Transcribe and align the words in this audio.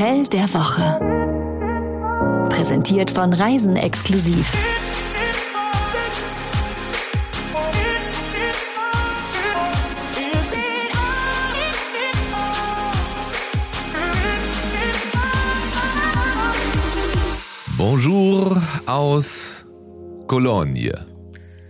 Hotel 0.00 0.26
der 0.28 0.48
Woche. 0.54 0.98
Präsentiert 2.48 3.10
von 3.10 3.34
Reisen 3.34 3.76
exklusiv. 3.76 4.50
Bonjour 17.76 18.62
aus 18.86 19.66
Cologne. 20.26 21.06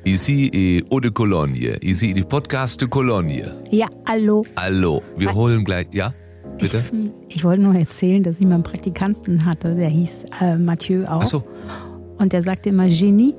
Ici 0.05 0.85
Eau 0.89 1.01
de 1.01 1.11
Cologne. 1.11 1.79
Ici 1.83 2.15
die 2.15 2.23
Podcast 2.23 2.81
de 2.81 2.87
Cologne. 2.87 3.61
Ja, 3.73 3.89
hallo. 4.09 4.45
Hallo. 4.57 5.03
Wir 5.17 5.35
holen 5.35 5.65
gleich. 5.65 5.89
Ja, 5.91 6.15
bitte? 6.61 6.83
Ich, 7.29 7.37
ich 7.37 7.45
wollte 7.45 7.63
nur 7.63 7.75
erzählen, 7.75 8.23
dass 8.23 8.41
ich 8.41 8.47
mal 8.47 8.55
einen 8.55 8.63
Praktikanten 8.63 9.45
hatte, 9.45 9.75
der 9.75 9.89
hieß 9.89 10.25
äh, 10.41 10.57
Mathieu 10.57 11.05
auch. 11.07 11.23
Ach 11.23 11.27
so. 11.27 11.43
Und 12.19 12.33
der 12.33 12.43
sagte 12.43 12.69
immer 12.69 12.89
Genie. 12.89 13.35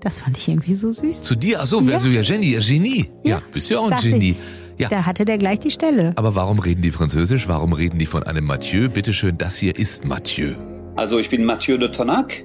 Das 0.00 0.18
fand 0.20 0.36
ich 0.36 0.48
irgendwie 0.48 0.74
so 0.74 0.92
süß. 0.92 1.22
Zu 1.22 1.34
dir? 1.34 1.58
Ach 1.60 1.66
so, 1.66 1.80
Ja. 1.80 1.96
also 1.96 2.08
ja, 2.10 2.20
Jenny, 2.22 2.52
ja, 2.52 2.60
Genie. 2.60 3.06
Ja, 3.24 3.36
Ja, 3.36 3.42
bist 3.52 3.70
ja 3.70 3.78
auch 3.78 3.90
ein 3.90 4.00
Genie. 4.00 4.30
ich. 4.30 4.36
Ja. 4.78 4.88
Da 4.88 5.06
hatte 5.06 5.24
der 5.24 5.38
gleich 5.38 5.58
die 5.58 5.70
Stelle. 5.70 6.12
Aber 6.16 6.34
warum 6.34 6.58
reden 6.58 6.82
die 6.82 6.90
Französisch? 6.90 7.48
Warum 7.48 7.72
reden 7.72 7.98
die 7.98 8.04
von 8.06 8.22
einem 8.24 8.44
Mathieu? 8.44 8.88
Bitte 8.90 9.14
schön, 9.14 9.38
das 9.38 9.56
hier 9.56 9.74
ist 9.76 10.04
Mathieu. 10.04 10.52
Also 10.96 11.18
ich 11.18 11.30
bin 11.30 11.44
Mathieu 11.44 11.78
de 11.78 11.90
Tonac 11.90 12.44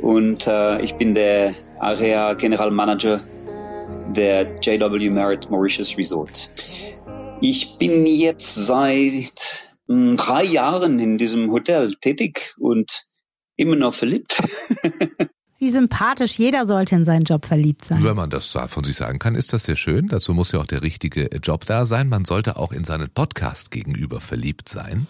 und 0.00 0.46
äh, 0.46 0.80
ich 0.80 0.94
bin 0.94 1.14
der 1.14 1.52
Area 1.78 2.32
General 2.34 2.70
Manager 2.70 3.20
der 4.16 4.46
JW 4.62 5.10
Marriott 5.10 5.50
Mauritius 5.50 5.96
Resort. 5.98 6.50
Ich 7.40 7.78
bin 7.78 8.04
jetzt 8.04 8.54
seit 8.54 9.68
mh, 9.86 10.16
drei 10.16 10.44
Jahren 10.44 10.98
in 10.98 11.18
diesem 11.18 11.52
Hotel 11.52 11.94
tätig 12.00 12.54
und 12.58 13.04
immer 13.56 13.76
noch 13.76 13.94
verliebt. 13.94 14.42
Wie 15.60 15.70
sympathisch. 15.70 16.38
Jeder 16.38 16.66
sollte 16.66 16.96
in 16.96 17.04
seinen 17.04 17.24
Job 17.24 17.46
verliebt 17.46 17.84
sein. 17.84 18.02
Wenn 18.04 18.16
man 18.16 18.30
das 18.30 18.56
von 18.68 18.84
sich 18.84 18.96
sagen 18.96 19.18
kann, 19.18 19.34
ist 19.34 19.52
das 19.52 19.64
sehr 19.64 19.76
schön. 19.76 20.08
Dazu 20.08 20.34
muss 20.34 20.52
ja 20.52 20.60
auch 20.60 20.66
der 20.66 20.82
richtige 20.82 21.26
Job 21.42 21.64
da 21.64 21.86
sein. 21.86 22.08
Man 22.08 22.24
sollte 22.24 22.56
auch 22.56 22.72
in 22.72 22.84
seinen 22.84 23.10
Podcast 23.10 23.70
gegenüber 23.70 24.20
verliebt 24.20 24.68
sein. 24.68 25.06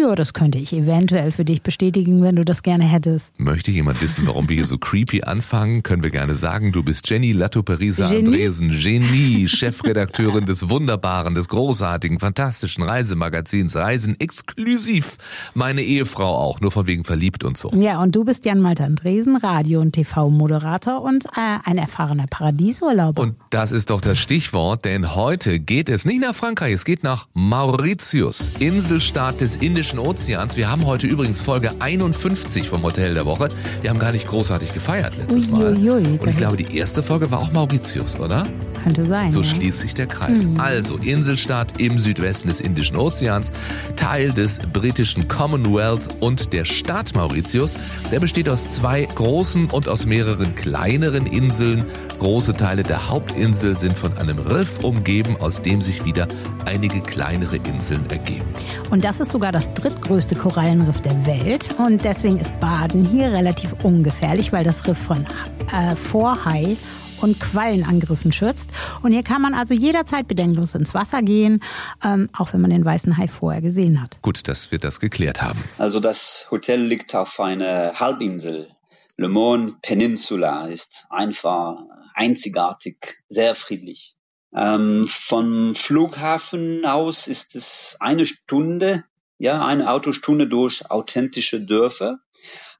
Ja, 0.00 0.14
das 0.14 0.32
könnte 0.32 0.58
ich 0.58 0.72
eventuell 0.72 1.30
für 1.30 1.44
dich 1.44 1.62
bestätigen, 1.62 2.22
wenn 2.22 2.36
du 2.36 2.44
das 2.44 2.62
gerne 2.62 2.84
hättest. 2.84 3.38
Möchte 3.38 3.70
jemand 3.70 4.00
wissen, 4.02 4.26
warum 4.26 4.48
wir 4.48 4.56
hier 4.56 4.66
so 4.66 4.78
creepy 4.78 5.22
anfangen, 5.22 5.82
können 5.82 6.02
wir 6.02 6.10
gerne 6.10 6.34
sagen, 6.34 6.72
du 6.72 6.82
bist 6.82 7.08
Jenny 7.08 7.32
Latto-Perisa 7.32 8.08
Genie? 8.08 8.26
Andresen, 8.26 8.70
Genie, 8.70 9.48
Chefredakteurin 9.48 10.46
des 10.46 10.68
wunderbaren, 10.68 11.34
des 11.34 11.48
großartigen, 11.48 12.18
fantastischen 12.18 12.82
Reisemagazins 12.82 13.76
Reisen 13.76 14.18
exklusiv. 14.18 15.16
Meine 15.54 15.82
Ehefrau 15.82 16.34
auch, 16.36 16.60
nur 16.60 16.70
von 16.70 16.86
wegen 16.86 17.04
verliebt 17.04 17.44
und 17.44 17.56
so. 17.56 17.70
Ja, 17.74 18.02
und 18.02 18.16
du 18.16 18.24
bist 18.24 18.44
Jan 18.44 18.60
Malte 18.60 18.84
Andresen, 18.84 19.36
Radio- 19.36 19.80
und 19.80 19.92
TV-Moderator 19.92 21.02
und 21.02 21.26
äh, 21.26 21.58
ein 21.64 21.78
erfahrener 21.78 22.26
Paradiesurlauber. 22.26 23.22
Und 23.22 23.36
das 23.50 23.72
ist 23.72 23.90
doch 23.90 24.00
das 24.00 24.18
Stichwort, 24.18 24.84
denn 24.84 25.14
heute 25.14 25.60
geht 25.60 25.88
es 25.88 26.04
nicht 26.04 26.20
nach 26.20 26.34
Frankreich, 26.34 26.74
es 26.74 26.84
geht 26.84 27.04
nach 27.04 27.28
Mauritius, 27.34 28.50
Inselstaat 28.58 29.40
des 29.40 29.56
Indischen 29.56 29.83
Ozeans. 29.92 30.56
Wir 30.56 30.70
haben 30.70 30.86
heute 30.86 31.06
übrigens 31.06 31.40
Folge 31.40 31.72
51 31.78 32.68
vom 32.68 32.82
Hotel 32.82 33.14
der 33.14 33.26
Woche. 33.26 33.48
Wir 33.82 33.90
haben 33.90 33.98
gar 33.98 34.12
nicht 34.12 34.26
großartig 34.26 34.72
gefeiert 34.72 35.16
letztes 35.16 35.50
Mal. 35.50 35.76
Uiuiui, 35.76 36.18
Und 36.18 36.26
ich 36.26 36.36
glaube, 36.36 36.56
die 36.56 36.76
erste 36.76 37.02
Folge 37.02 37.30
war 37.30 37.40
auch 37.40 37.52
Mauritius, 37.52 38.18
oder? 38.18 38.46
Könnte 38.84 39.06
sein. 39.06 39.30
So 39.30 39.40
ja. 39.40 39.46
schließt 39.46 39.80
sich 39.80 39.94
der 39.94 40.06
Kreis. 40.06 40.46
Also 40.58 40.96
Inselstaat 40.98 41.80
im 41.80 41.98
Südwesten 41.98 42.48
des 42.48 42.60
Indischen 42.60 42.96
Ozeans, 42.96 43.50
Teil 43.96 44.32
des 44.32 44.58
britischen 44.72 45.26
Commonwealth 45.26 46.02
und 46.20 46.52
der 46.52 46.66
Staat 46.66 47.14
Mauritius, 47.14 47.74
der 48.12 48.20
besteht 48.20 48.48
aus 48.48 48.68
zwei 48.68 49.06
großen 49.06 49.70
und 49.70 49.88
aus 49.88 50.06
mehreren 50.06 50.54
kleineren 50.54 51.26
Inseln. 51.26 51.84
Große 52.18 52.54
Teile 52.54 52.82
der 52.82 53.08
Hauptinsel 53.08 53.76
sind 53.78 53.96
von 53.96 54.16
einem 54.18 54.38
Riff 54.38 54.80
umgeben, 54.84 55.36
aus 55.40 55.62
dem 55.62 55.80
sich 55.80 56.04
wieder 56.04 56.28
einige 56.66 57.00
kleinere 57.00 57.56
Inseln 57.56 58.04
ergeben. 58.10 58.44
Und 58.90 59.04
das 59.04 59.20
ist 59.20 59.30
sogar 59.30 59.50
das 59.50 59.72
drittgrößte 59.74 60.36
Korallenriff 60.36 61.00
der 61.00 61.26
Welt. 61.26 61.70
Und 61.78 62.04
deswegen 62.04 62.38
ist 62.38 62.58
Baden 62.60 63.04
hier 63.04 63.32
relativ 63.32 63.74
ungefährlich, 63.82 64.52
weil 64.52 64.64
das 64.64 64.86
Riff 64.86 64.98
von 64.98 65.24
äh, 65.72 65.96
Vorhai 65.96 66.76
und 67.24 67.40
Quallenangriffen 67.40 68.30
schützt. 68.32 68.70
Und 69.02 69.12
hier 69.12 69.22
kann 69.22 69.42
man 69.42 69.54
also 69.54 69.74
jederzeit 69.74 70.28
bedenkenlos 70.28 70.74
ins 70.74 70.94
Wasser 70.94 71.22
gehen, 71.22 71.60
ähm, 72.04 72.28
auch 72.36 72.52
wenn 72.52 72.60
man 72.60 72.70
den 72.70 72.84
weißen 72.84 73.16
Hai 73.16 73.28
vorher 73.28 73.62
gesehen 73.62 74.00
hat. 74.00 74.18
Gut, 74.22 74.46
dass 74.46 74.70
wir 74.70 74.78
das 74.78 75.00
geklärt 75.00 75.42
haben. 75.42 75.58
Also 75.78 76.00
das 76.00 76.46
Hotel 76.50 76.82
liegt 76.82 77.14
auf 77.14 77.40
einer 77.40 77.94
Halbinsel. 77.94 78.68
Le 79.16 79.28
Monde 79.28 79.74
Peninsula 79.80 80.66
ist 80.66 81.06
einfach 81.08 81.76
einzigartig, 82.14 83.22
sehr 83.28 83.54
friedlich. 83.54 84.16
Ähm, 84.54 85.08
vom 85.08 85.74
Flughafen 85.74 86.84
aus 86.84 87.26
ist 87.26 87.56
es 87.56 87.96
eine 88.00 88.26
Stunde, 88.26 89.04
ja, 89.38 89.64
eine 89.64 89.90
Autostunde 89.90 90.46
durch 90.46 90.90
authentische 90.90 91.64
Dörfer. 91.64 92.18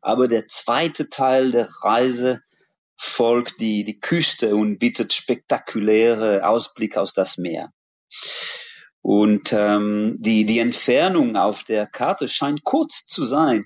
Aber 0.03 0.29
der 0.29 0.49
zweite 0.49 1.09
Teil 1.09 1.51
der 1.51 1.67
Reise 1.83 2.43
folgt 2.97 3.61
die, 3.61 3.85
die 3.85 3.99
Küste 3.99 4.55
und 4.57 4.79
bietet 4.79 5.13
spektakuläre 5.13 6.47
Ausblick 6.47 6.97
aus 6.97 7.13
das 7.13 7.39
Meer. 7.39 7.73
Und 9.03 9.53
ähm, 9.53 10.17
die, 10.19 10.47
die 10.47 10.61
Entfernung 10.61 11.37
auf 11.37 11.65
der 11.65 11.87
Karte 11.87 12.27
scheint 12.27 12.65
kurz 12.65 13.07
zu 13.07 13.25
sein, 13.25 13.65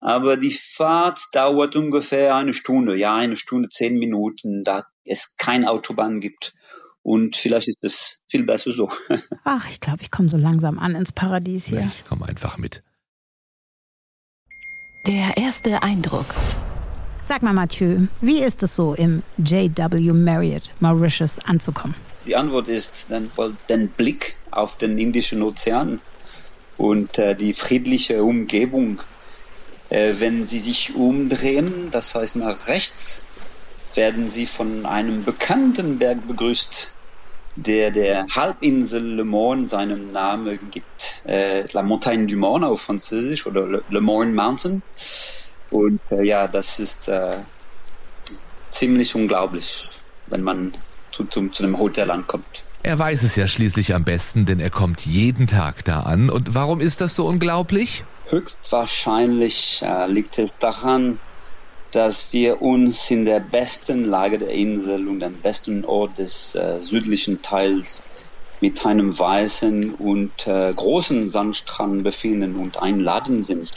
aber 0.00 0.38
die 0.38 0.52
Fahrt 0.52 1.20
dauert 1.32 1.76
ungefähr 1.76 2.34
eine 2.34 2.54
Stunde, 2.54 2.96
ja, 2.96 3.14
eine 3.14 3.36
Stunde, 3.36 3.68
zehn 3.68 3.98
Minuten, 3.98 4.64
da 4.64 4.84
es 5.04 5.36
kein 5.36 5.66
Autobahn 5.66 6.20
gibt. 6.20 6.54
Und 7.02 7.36
vielleicht 7.36 7.68
ist 7.68 7.78
es 7.82 8.24
viel 8.28 8.44
besser 8.44 8.72
so. 8.72 8.88
Ach, 9.44 9.66
ich 9.68 9.80
glaube, 9.80 10.02
ich 10.02 10.10
komme 10.10 10.28
so 10.28 10.36
langsam 10.36 10.78
an 10.78 10.94
ins 10.94 11.12
Paradies 11.12 11.66
hier. 11.66 11.90
Ich 11.94 12.06
komme 12.06 12.26
einfach 12.26 12.56
mit. 12.56 12.82
Der 15.06 15.36
erste 15.36 15.82
Eindruck. 15.82 16.26
Sag 17.22 17.42
mal, 17.42 17.52
Mathieu, 17.52 18.06
wie 18.20 18.40
ist 18.40 18.62
es 18.62 18.74
so, 18.74 18.94
im 18.94 19.22
JW 19.38 20.12
Marriott 20.12 20.72
Mauritius 20.80 21.38
anzukommen? 21.46 21.94
Die 22.26 22.34
Antwort 22.34 22.68
ist 22.68 23.06
dann 23.10 23.30
wohl 23.36 23.56
den 23.68 23.90
Blick 23.90 24.36
auf 24.50 24.78
den 24.78 24.98
Indischen 24.98 25.42
Ozean 25.42 26.00
und 26.76 27.18
äh, 27.18 27.36
die 27.36 27.52
friedliche 27.52 28.24
Umgebung. 28.24 29.00
Äh, 29.90 30.14
wenn 30.18 30.46
Sie 30.46 30.60
sich 30.60 30.94
umdrehen, 30.94 31.88
das 31.90 32.14
heißt 32.14 32.36
nach 32.36 32.68
rechts, 32.68 33.22
werden 33.94 34.28
Sie 34.28 34.46
von 34.46 34.86
einem 34.86 35.24
bekannten 35.24 35.98
Berg 35.98 36.26
begrüßt, 36.26 36.92
der 37.56 37.90
der 37.90 38.26
Halbinsel 38.28 39.16
Le 39.16 39.24
Morne 39.24 39.66
seinen 39.66 40.12
Namen 40.12 40.58
gibt. 40.70 41.22
Äh, 41.26 41.70
La 41.72 41.82
Montagne 41.82 42.26
du 42.26 42.36
Morne 42.36 42.66
auf 42.66 42.82
Französisch 42.82 43.46
oder 43.46 43.66
Le, 43.66 43.84
Le 43.90 44.00
Morne 44.00 44.32
Mountain. 44.32 44.82
Und 45.70 46.00
äh, 46.10 46.24
ja, 46.24 46.48
das 46.48 46.78
ist 46.78 47.08
äh, 47.08 47.36
ziemlich 48.70 49.14
unglaublich, 49.14 49.88
wenn 50.26 50.42
man 50.42 50.76
zu, 51.12 51.24
zu, 51.24 51.48
zu 51.48 51.64
einem 51.64 51.78
Hotel 51.78 52.10
ankommt. 52.10 52.64
Er 52.82 52.98
weiß 52.98 53.22
es 53.24 53.36
ja 53.36 53.46
schließlich 53.46 53.94
am 53.94 54.04
besten, 54.04 54.46
denn 54.46 54.58
er 54.58 54.70
kommt 54.70 55.04
jeden 55.04 55.46
Tag 55.46 55.84
da 55.84 56.00
an. 56.00 56.30
Und 56.30 56.54
warum 56.54 56.80
ist 56.80 57.00
das 57.00 57.14
so 57.14 57.26
unglaublich? 57.26 58.04
Höchstwahrscheinlich 58.30 59.82
äh, 59.84 60.06
liegt 60.06 60.38
es 60.38 60.52
daran, 60.58 61.18
dass 61.90 62.32
wir 62.32 62.62
uns 62.62 63.10
in 63.10 63.24
der 63.24 63.40
besten 63.40 64.04
Lage 64.04 64.38
der 64.38 64.50
Insel 64.50 65.08
und 65.08 65.22
am 65.22 65.34
besten 65.34 65.84
Ort 65.84 66.18
des 66.18 66.54
äh, 66.54 66.80
südlichen 66.80 67.42
Teils 67.42 68.04
mit 68.60 68.84
einem 68.86 69.18
weißen 69.18 69.94
und 69.94 70.46
äh, 70.46 70.72
großen 70.74 71.28
Sandstrand 71.28 72.04
befinden 72.04 72.56
und 72.56 72.80
einladen 72.80 73.42
sind. 73.42 73.70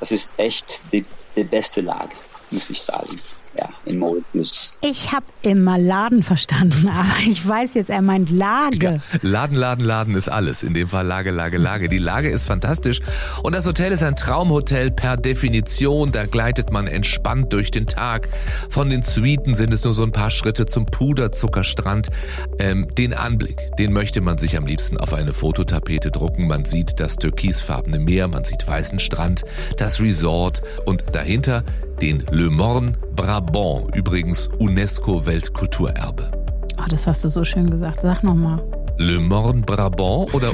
Das 0.00 0.12
ist 0.12 0.38
echt 0.38 0.82
die, 0.92 1.04
die 1.36 1.44
beste 1.44 1.80
Lage, 1.80 2.14
muss 2.50 2.70
ich 2.70 2.82
sagen. 2.82 3.16
Ja, 3.58 3.70
in 3.86 3.98
Mauritius. 3.98 4.78
Ich 4.82 5.12
habe 5.12 5.24
immer 5.42 5.78
Laden 5.78 6.22
verstanden, 6.22 6.88
aber 6.92 7.14
ich 7.26 7.46
weiß 7.46 7.74
jetzt, 7.74 7.88
er 7.88 8.02
meint 8.02 8.30
Lage. 8.30 9.00
Laden, 9.22 9.56
Laden, 9.56 9.84
Laden 9.84 10.14
ist 10.14 10.28
alles. 10.28 10.62
In 10.62 10.74
dem 10.74 10.88
Fall 10.88 11.06
Lage, 11.06 11.30
Lage, 11.30 11.56
Lage. 11.56 11.88
Die 11.88 11.98
Lage 11.98 12.28
ist 12.28 12.44
fantastisch. 12.44 13.00
Und 13.42 13.54
das 13.54 13.66
Hotel 13.66 13.92
ist 13.92 14.02
ein 14.02 14.16
Traumhotel 14.16 14.90
per 14.90 15.16
Definition. 15.16 16.12
Da 16.12 16.26
gleitet 16.26 16.70
man 16.70 16.86
entspannt 16.86 17.52
durch 17.52 17.70
den 17.70 17.86
Tag. 17.86 18.28
Von 18.68 18.90
den 18.90 19.02
Suiten 19.02 19.54
sind 19.54 19.72
es 19.72 19.84
nur 19.84 19.94
so 19.94 20.02
ein 20.02 20.12
paar 20.12 20.30
Schritte 20.30 20.66
zum 20.66 20.84
Puderzuckerstrand. 20.86 22.10
Ähm, 22.58 22.94
den 22.94 23.14
Anblick, 23.14 23.74
den 23.78 23.92
möchte 23.92 24.20
man 24.20 24.38
sich 24.38 24.56
am 24.56 24.66
liebsten 24.66 24.98
auf 24.98 25.14
eine 25.14 25.32
Fototapete 25.32 26.10
drucken. 26.10 26.46
Man 26.46 26.64
sieht 26.66 27.00
das 27.00 27.16
türkisfarbene 27.16 27.98
Meer, 27.98 28.28
man 28.28 28.44
sieht 28.44 28.66
weißen 28.66 28.98
Strand, 29.00 29.44
das 29.78 30.00
Resort 30.00 30.62
und 30.84 31.04
dahinter 31.12 31.64
den 32.00 32.24
Le 32.30 32.50
Morne 32.50 32.92
Brabant, 33.14 33.94
übrigens 33.94 34.48
UNESCO-Weltkulturerbe. 34.58 36.30
Oh, 36.78 36.84
das 36.88 37.06
hast 37.06 37.24
du 37.24 37.28
so 37.28 37.44
schön 37.44 37.70
gesagt. 37.70 38.02
Sag 38.02 38.22
nochmal. 38.22 38.62
Le 38.98 39.20
Morne 39.20 39.62
Brabant 39.62 40.32
oder 40.34 40.50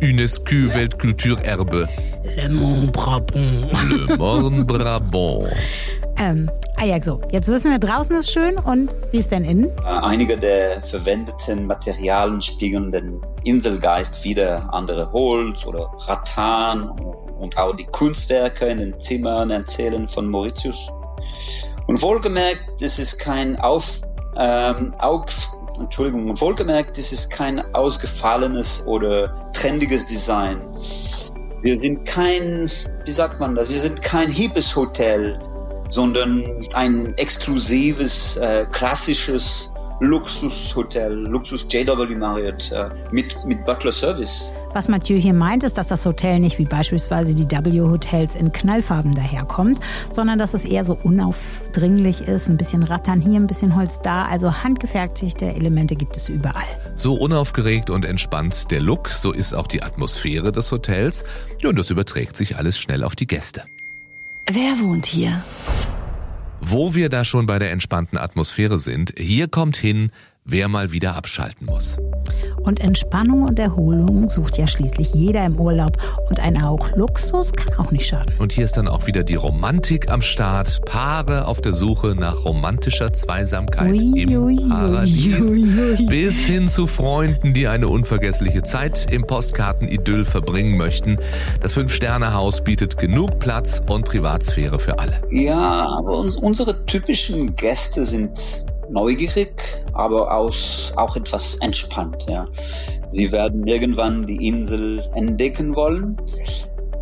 UNESCO 0.00 0.74
Weltkulturerbe? 0.74 1.88
Le 2.36 2.48
Mont 2.48 2.92
Brabant. 2.92 3.72
Le 3.88 4.16
Mont 4.16 4.66
Brabant. 4.66 5.48
Ähm, 6.18 6.50
ah 6.80 6.84
ja, 6.84 7.00
so. 7.00 7.20
Jetzt 7.30 7.48
wissen 7.48 7.70
wir, 7.70 7.78
draußen 7.78 8.16
ist 8.16 8.32
schön 8.32 8.56
und 8.56 8.90
wie 9.12 9.18
ist 9.18 9.30
denn 9.30 9.44
innen? 9.44 9.66
Äh, 9.84 9.88
Einige 10.02 10.36
der 10.36 10.82
verwendeten 10.82 11.66
Materialien 11.66 12.40
spiegeln 12.40 12.90
den 12.90 13.20
Inselgeist 13.44 14.24
wider. 14.24 14.72
Andere 14.72 15.12
Holz 15.12 15.66
oder 15.66 15.92
Rattan 16.06 16.90
und 17.38 17.56
auch 17.58 17.74
die 17.74 17.84
Kunstwerke 17.84 18.66
in 18.66 18.78
den 18.78 19.00
Zimmern 19.00 19.50
erzählen 19.50 20.08
von 20.08 20.28
Mauritius. 20.28 20.88
Und 21.86 22.02
wohlgemerkt, 22.02 22.82
es 22.82 22.98
ist 22.98 23.18
kein 23.18 23.58
auf, 23.60 24.00
ähm, 24.36 24.94
auf, 24.98 25.26
Entschuldigung, 25.78 26.40
wohlgemerkt, 26.40 26.98
es 26.98 27.12
ist 27.12 27.30
kein 27.30 27.60
ausgefallenes 27.74 28.84
oder 28.86 29.50
trendiges 29.52 30.04
Design. 30.06 30.60
Wir 31.62 31.78
sind 31.78 32.04
kein, 32.04 32.70
wie 33.04 33.12
sagt 33.12 33.40
man 33.40 33.54
das, 33.54 33.70
wir 33.70 33.80
sind 33.80 34.02
kein 34.02 34.28
hippes 34.28 34.74
Hotel, 34.74 35.38
sondern 35.88 36.44
ein 36.72 37.16
exklusives, 37.16 38.36
äh, 38.38 38.66
klassisches 38.72 39.72
Luxushotel, 40.00 41.26
Luxus 41.26 41.66
JW 41.70 42.14
Marriott 42.14 42.70
äh, 42.72 42.88
mit, 43.12 43.36
mit 43.44 43.64
Butler 43.64 43.92
Service. 43.92 44.52
Was 44.74 44.88
Mathieu 44.88 45.16
hier 45.16 45.32
meint, 45.32 45.62
ist, 45.62 45.78
dass 45.78 45.88
das 45.88 46.04
Hotel 46.04 46.38
nicht 46.38 46.58
wie 46.58 46.66
beispielsweise 46.66 47.34
die 47.34 47.50
W-Hotels 47.50 48.34
in 48.34 48.52
Knallfarben 48.52 49.14
daherkommt, 49.14 49.80
sondern 50.12 50.38
dass 50.38 50.52
es 50.52 50.66
eher 50.66 50.84
so 50.84 50.98
unaufdringlich 51.02 52.22
ist, 52.22 52.48
ein 52.48 52.58
bisschen 52.58 52.82
Rattern 52.82 53.20
hier, 53.20 53.40
ein 53.40 53.46
bisschen 53.46 53.74
Holz 53.74 54.00
da. 54.02 54.26
Also 54.26 54.62
handgefertigte 54.62 55.46
Elemente 55.46 55.96
gibt 55.96 56.16
es 56.16 56.28
überall. 56.28 56.62
So 56.94 57.14
unaufgeregt 57.14 57.88
und 57.88 58.04
entspannt 58.04 58.70
der 58.70 58.80
Look, 58.80 59.08
so 59.08 59.32
ist 59.32 59.54
auch 59.54 59.66
die 59.66 59.82
Atmosphäre 59.82 60.52
des 60.52 60.70
Hotels. 60.72 61.24
Und 61.64 61.78
das 61.78 61.88
überträgt 61.88 62.36
sich 62.36 62.56
alles 62.56 62.78
schnell 62.78 63.02
auf 63.02 63.16
die 63.16 63.26
Gäste. 63.26 63.64
Wer 64.46 64.78
wohnt 64.78 65.06
hier? 65.06 65.42
Wo 66.60 66.94
wir 66.94 67.08
da 67.08 67.24
schon 67.24 67.46
bei 67.46 67.58
der 67.58 67.70
entspannten 67.70 68.18
Atmosphäre 68.18 68.78
sind, 68.78 69.14
hier 69.16 69.48
kommt 69.48 69.76
hin, 69.76 70.10
wer 70.46 70.68
mal 70.68 70.92
wieder 70.92 71.16
abschalten 71.16 71.66
muss. 71.66 71.98
Und 72.62 72.80
Entspannung 72.80 73.42
und 73.42 73.58
Erholung 73.58 74.28
sucht 74.28 74.58
ja 74.58 74.66
schließlich 74.66 75.12
jeder 75.14 75.44
im 75.44 75.58
Urlaub. 75.58 75.96
Und 76.28 76.40
ein 76.40 76.62
Hauch 76.64 76.90
Luxus 76.96 77.52
kann 77.52 77.74
auch 77.78 77.90
nicht 77.90 78.06
schaden. 78.06 78.34
Und 78.38 78.52
hier 78.52 78.64
ist 78.64 78.76
dann 78.76 78.88
auch 78.88 79.06
wieder 79.06 79.22
die 79.22 79.34
Romantik 79.34 80.10
am 80.10 80.22
Start. 80.22 80.84
Paare 80.84 81.46
auf 81.46 81.60
der 81.60 81.74
Suche 81.74 82.14
nach 82.18 82.44
romantischer 82.44 83.12
Zweisamkeit 83.12 83.92
Ui, 83.92 84.20
im 84.20 84.30
ui, 84.42 84.68
Paradies. 84.68 85.40
ui, 85.40 85.64
ui. 85.98 86.06
Bis 86.06 86.44
hin 86.44 86.68
zu 86.68 86.86
Freunden, 86.86 87.54
die 87.54 87.68
eine 87.68 87.88
unvergessliche 87.88 88.62
Zeit 88.62 89.10
im 89.10 89.26
Postkartenidyll 89.26 90.24
verbringen 90.24 90.76
möchten. 90.76 91.18
Das 91.60 91.72
Fünf-Sterne-Haus 91.72 92.62
bietet 92.62 92.98
genug 92.98 93.38
Platz 93.38 93.82
und 93.88 94.04
Privatsphäre 94.04 94.78
für 94.78 94.98
alle. 94.98 95.20
Ja, 95.30 95.86
aber 95.98 96.18
uns, 96.18 96.36
unsere 96.36 96.84
typischen 96.86 97.54
Gäste 97.56 98.04
sind 98.04 98.64
neugierig, 98.90 99.50
aber 99.92 100.32
aus, 100.32 100.92
auch 100.96 101.16
etwas 101.16 101.56
entspannt. 101.58 102.26
Ja. 102.28 102.46
Sie 103.08 103.30
werden 103.32 103.66
irgendwann 103.66 104.26
die 104.26 104.46
Insel 104.46 105.02
entdecken 105.14 105.74
wollen, 105.74 106.16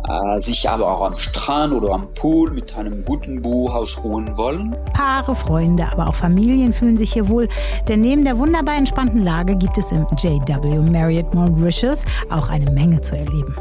äh, 0.07 0.39
sich 0.39 0.69
aber 0.69 0.91
auch 0.91 1.05
am 1.05 1.17
Strand 1.17 1.73
oder 1.73 1.93
am 1.93 2.07
Pool 2.13 2.51
mit 2.51 2.75
einem 2.77 3.03
guten 3.03 3.41
Buch 3.41 3.73
ausruhen 3.73 4.37
wollen. 4.37 4.75
Paare, 4.93 5.35
Freunde, 5.35 5.87
aber 5.91 6.07
auch 6.07 6.15
Familien 6.15 6.73
fühlen 6.73 6.97
sich 6.97 7.13
hier 7.13 7.27
wohl. 7.27 7.47
Denn 7.87 8.01
neben 8.01 8.23
der 8.23 8.37
wunderbar 8.37 8.75
entspannten 8.77 9.23
Lage 9.23 9.55
gibt 9.55 9.77
es 9.77 9.91
im 9.91 10.05
JW 10.17 10.91
Marriott 10.91 11.33
Mauritius 11.33 12.03
auch 12.29 12.49
eine 12.49 12.69
Menge 12.71 13.01
zu 13.01 13.15
erleben. 13.15 13.55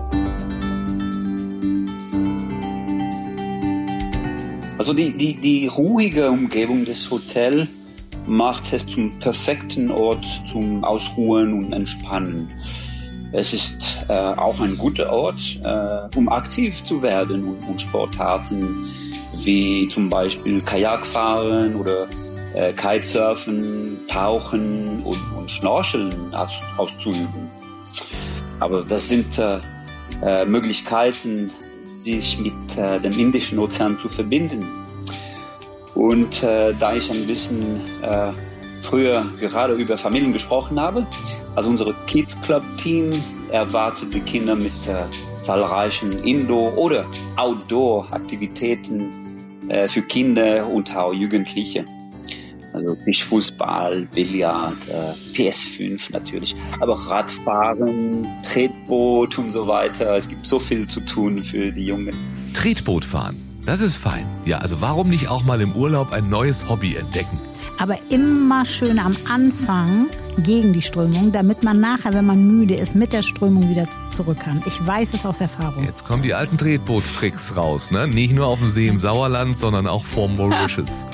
Also 4.77 4.93
die, 4.93 5.11
die, 5.11 5.35
die 5.35 5.67
ruhige 5.69 6.31
Umgebung 6.31 6.85
des 6.85 7.11
Hotels 7.11 7.84
macht 8.27 8.73
es 8.73 8.87
zum 8.87 9.19
perfekten 9.19 9.91
Ort 9.91 10.25
zum 10.47 10.85
Ausruhen 10.85 11.53
und 11.55 11.73
Entspannen. 11.73 12.51
Es 13.33 13.53
ist 13.53 13.97
äh, 14.09 14.13
auch 14.13 14.61
ein 14.61 14.79
guter 14.79 15.13
Ort, 15.13 15.59
äh, 15.65 16.17
um 16.17 16.29
aktiv 16.29 16.83
zu 16.85 17.03
werden 17.03 17.45
und, 17.49 17.69
und 17.69 17.81
Sportarten 17.81 18.87
wie 19.39 19.89
zum 19.89 20.09
Beispiel 20.09 20.61
Kajakfahren 20.63 21.75
oder 21.75 22.07
äh, 22.55 22.73
Kitesurfen, 22.73 24.07
Tauchen 24.07 25.03
und, 25.03 25.21
und 25.37 25.51
Schnorcheln 25.51 26.33
aus, 26.35 26.61
auszuüben. 26.77 27.51
Aber 28.61 28.83
das 28.85 29.09
sind 29.09 29.39
äh, 29.39 29.59
äh, 30.23 30.45
Möglichkeiten, 30.45 31.51
sich 31.79 32.39
mit 32.39 32.79
äh, 32.79 33.01
dem 33.01 33.19
Indischen 33.19 33.59
Ozean 33.59 33.99
zu 33.99 34.09
verbinden. 34.09 34.65
Und 36.05 36.43
äh, 36.43 36.75
da 36.79 36.95
ich 36.95 37.11
ein 37.11 37.27
bisschen 37.27 37.81
äh, 38.03 38.31
früher 38.83 39.25
gerade 39.41 39.73
über 39.73 39.97
Familien 39.97 40.35
gesprochen 40.35 40.79
habe, 40.79 41.07
also 41.57 41.71
unser 41.71 41.95
Kids 42.07 42.39
Club 42.43 42.63
Team 42.77 43.11
erwartet 43.51 44.13
die 44.13 44.21
Kinder 44.21 44.55
mit 44.55 44.75
äh, 44.87 45.43
zahlreichen 45.43 46.23
Indoor- 46.23 46.77
oder 46.77 47.07
Outdoor-Aktivitäten 47.37 49.09
äh, 49.71 49.89
für 49.89 50.03
Kinder 50.03 50.69
und 50.69 50.95
auch 50.95 51.15
Jugendliche. 51.15 51.87
Also 52.75 52.97
Tischfußball, 52.97 54.07
Billard, 54.15 54.87
äh, 54.89 55.15
PS5 55.33 56.13
natürlich, 56.13 56.55
aber 56.81 56.97
Radfahren, 56.97 58.29
Tretboot 58.45 59.39
und 59.39 59.51
so 59.51 59.67
weiter. 59.67 60.15
Es 60.19 60.29
gibt 60.29 60.45
so 60.45 60.59
viel 60.59 60.87
zu 60.87 61.01
tun 61.01 61.43
für 61.43 61.73
die 61.73 61.87
Jungen. 61.87 62.15
Tretboot 62.53 63.07
fahren. 63.07 63.54
Das 63.67 63.81
ist 63.81 63.97
fein. 63.97 64.27
Ja, 64.45 64.59
also 64.59 64.81
warum 64.83 65.09
nicht 65.09 65.29
auch 65.29 65.43
mal 65.43 65.61
im 65.63 65.73
Urlaub 65.73 66.13
ein 66.13 66.29
neues 66.29 66.69
Hobby 66.69 66.97
entdecken? 66.97 67.41
Aber 67.79 67.97
immer 68.11 68.67
schön 68.67 68.99
am 68.99 69.17
Anfang 69.29 70.09
gegen 70.39 70.73
die 70.73 70.83
Strömung, 70.83 71.33
damit 71.33 71.65
man 71.65 71.81
nachher, 71.81 72.13
wenn 72.13 72.27
man 72.27 72.47
müde 72.47 72.75
ist, 72.75 72.95
mit 72.95 73.13
der 73.13 73.23
Strömung 73.23 73.69
wieder 73.71 73.87
zurück 74.11 74.41
kann. 74.41 74.61
Ich 74.67 74.87
weiß 74.87 75.15
es 75.15 75.25
aus 75.25 75.41
Erfahrung. 75.41 75.85
Jetzt 75.85 76.05
kommen 76.05 76.23
die 76.23 76.35
alten 76.35 76.59
Tretboottricks 76.59 77.57
raus, 77.57 77.91
ne? 77.91 78.07
Nicht 78.07 78.35
nur 78.35 78.47
auf 78.47 78.59
dem 78.59 78.69
See 78.69 78.87
im 78.87 79.01
Sauerland, 79.01 79.59
sondern 79.59 79.87
auch 79.87 80.05
vor 80.05 80.29
Mauritius. 80.37 81.07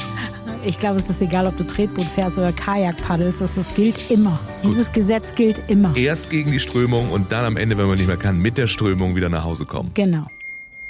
Ich 0.65 0.79
glaube, 0.79 0.99
es 0.99 1.09
ist 1.09 1.23
egal, 1.23 1.47
ob 1.47 1.57
du 1.57 1.65
Tretboot 1.65 2.07
fährst 2.07 2.37
oder 2.37 2.53
Kajak 2.53 3.01
paddelst. 3.01 3.41
Das, 3.41 3.55
das 3.55 3.73
gilt 3.75 4.11
immer. 4.11 4.39
Dieses 4.63 4.93
Gesetz 4.93 5.35
gilt 5.35 5.71
immer. 5.71 5.97
Erst 5.97 6.31
gegen 6.31 6.51
die 6.51 6.61
Strömung 6.61 7.11
und 7.11 7.33
dann 7.33 7.45
am 7.45 7.57
Ende, 7.57 7.79
wenn 7.79 7.87
man 7.87 7.97
nicht 7.97 8.09
mehr 8.09 8.19
kann, 8.19 8.39
mit 8.39 8.59
der 8.59 8.67
Strömung 8.67 9.15
wieder 9.15 9.29
nach 9.29 9.45
Hause 9.45 9.65
kommen. 9.65 9.93
Genau. 9.95 10.27